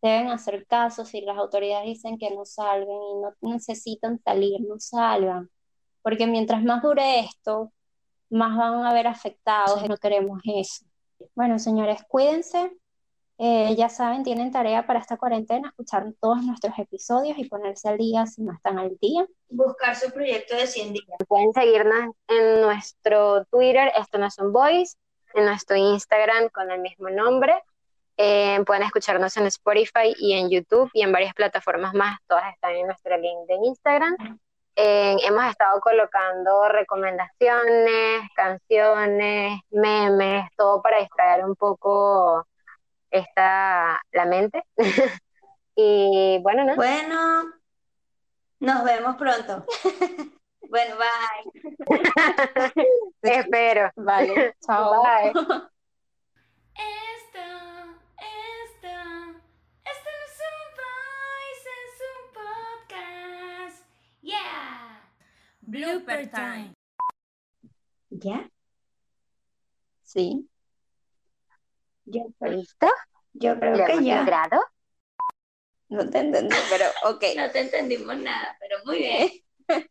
Deben 0.00 0.30
hacer 0.30 0.66
caso 0.66 1.04
si 1.04 1.20
las 1.20 1.36
autoridades 1.36 1.84
dicen 1.86 2.18
que 2.18 2.30
no 2.30 2.44
salgan 2.44 2.88
y 2.88 3.14
no 3.20 3.34
necesitan 3.42 4.18
salir, 4.24 4.60
no 4.62 4.80
salgan. 4.80 5.50
Porque 6.02 6.26
mientras 6.26 6.62
más 6.64 6.82
dure 6.82 7.20
esto, 7.20 7.72
más 8.30 8.56
van 8.56 8.84
a 8.84 8.90
haber 8.90 9.06
afectados 9.06 9.82
y 9.84 9.88
no 9.88 9.96
queremos 9.98 10.40
eso. 10.44 10.86
Bueno, 11.34 11.58
señores, 11.58 12.02
cuídense. 12.08 12.72
Eh, 13.38 13.74
ya 13.76 13.88
saben, 13.88 14.22
tienen 14.22 14.52
tarea 14.52 14.86
para 14.86 15.00
esta 15.00 15.16
cuarentena, 15.16 15.68
escuchar 15.68 16.06
todos 16.20 16.42
nuestros 16.42 16.78
episodios 16.78 17.38
y 17.38 17.48
ponerse 17.48 17.88
al 17.88 17.98
día 17.98 18.26
si 18.26 18.42
no 18.42 18.52
están 18.52 18.78
al 18.78 18.96
día. 19.00 19.26
Buscar 19.48 19.96
su 19.96 20.12
proyecto 20.12 20.54
de 20.54 20.66
100 20.66 20.92
días. 20.92 21.18
Pueden 21.26 21.52
seguirnos 21.52 22.14
en 22.28 22.60
nuestro 22.60 23.44
Twitter, 23.46 23.90
esto 23.96 24.18
no 24.18 24.26
es 24.26 24.38
un 24.38 24.52
voice, 24.52 24.96
en 25.34 25.46
nuestro 25.46 25.76
Instagram 25.76 26.50
con 26.50 26.70
el 26.70 26.80
mismo 26.80 27.10
nombre. 27.10 27.54
Eh, 28.16 28.62
pueden 28.66 28.82
escucharnos 28.82 29.36
en 29.36 29.46
Spotify 29.46 30.14
y 30.18 30.34
en 30.34 30.50
YouTube 30.50 30.90
y 30.92 31.02
en 31.02 31.12
varias 31.12 31.34
plataformas 31.34 31.94
más, 31.94 32.18
todas 32.28 32.52
están 32.52 32.72
en 32.72 32.86
nuestro 32.86 33.16
link 33.16 33.48
de 33.48 33.54
Instagram. 33.64 34.38
Eh, 34.74 35.16
hemos 35.24 35.44
estado 35.46 35.80
colocando 35.80 36.68
recomendaciones, 36.68 38.22
canciones, 38.34 39.60
memes, 39.70 40.46
todo 40.56 40.80
para 40.80 41.00
distraer 41.00 41.44
un 41.44 41.56
poco 41.56 42.46
esta, 43.12 44.00
la 44.12 44.24
mente. 44.26 44.64
y 45.76 46.38
bueno, 46.42 46.64
¿no? 46.64 46.74
Bueno, 46.74 47.52
nos 48.60 48.84
vemos 48.84 49.16
pronto. 49.16 49.64
Bueno, 50.72 50.96
bye. 50.96 51.44
Espero. 53.22 53.90
Vale, 53.94 54.54
chao. 54.66 55.02
Bye. 55.02 55.28
Esto, 55.28 55.44
esto, 58.16 58.94
esto 59.84 60.08
no 60.08 60.22
es 60.24 60.38
un 60.48 60.58
voice, 60.80 61.68
es 61.82 61.96
un 62.08 62.22
podcast. 62.32 63.84
Yeah. 64.22 65.12
Blooper 65.60 66.30
time. 66.30 66.74
¿Ya? 68.08 68.48
Sí. 70.02 70.48
Yo, 72.04 72.22
¿Listo? 72.44 72.86
yo 73.34 73.58
creo 73.58 73.76
¿Lo 73.78 73.84
que 73.84 73.92
hemos 73.92 74.04
ya. 74.04 74.18
logrado? 74.18 74.60
No 75.90 76.08
te 76.10 76.18
entendí, 76.18 76.56
pero 76.70 76.86
ok. 77.04 77.24
No 77.36 77.50
te 77.50 77.60
entendimos 77.60 78.16
nada, 78.18 78.56
pero 78.60 78.78
muy 78.84 78.98
bien. 78.98 79.30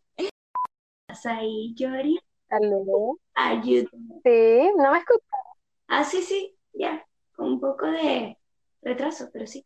¿Estás 1.07 1.25
ahí, 1.27 1.75
Yori? 1.75 2.17
Aló. 2.49 3.17
Ayúdame. 3.35 4.23
Sí, 4.23 4.71
no 4.77 4.91
me 4.91 4.99
escuchas. 4.99 5.41
Ah, 5.87 6.03
sí, 6.03 6.21
sí, 6.23 6.57
ya. 6.73 7.05
Con 7.35 7.47
un 7.53 7.59
poco 7.59 7.85
de 7.87 8.37
retraso, 8.81 9.29
pero 9.31 9.45
sí. 9.47 9.65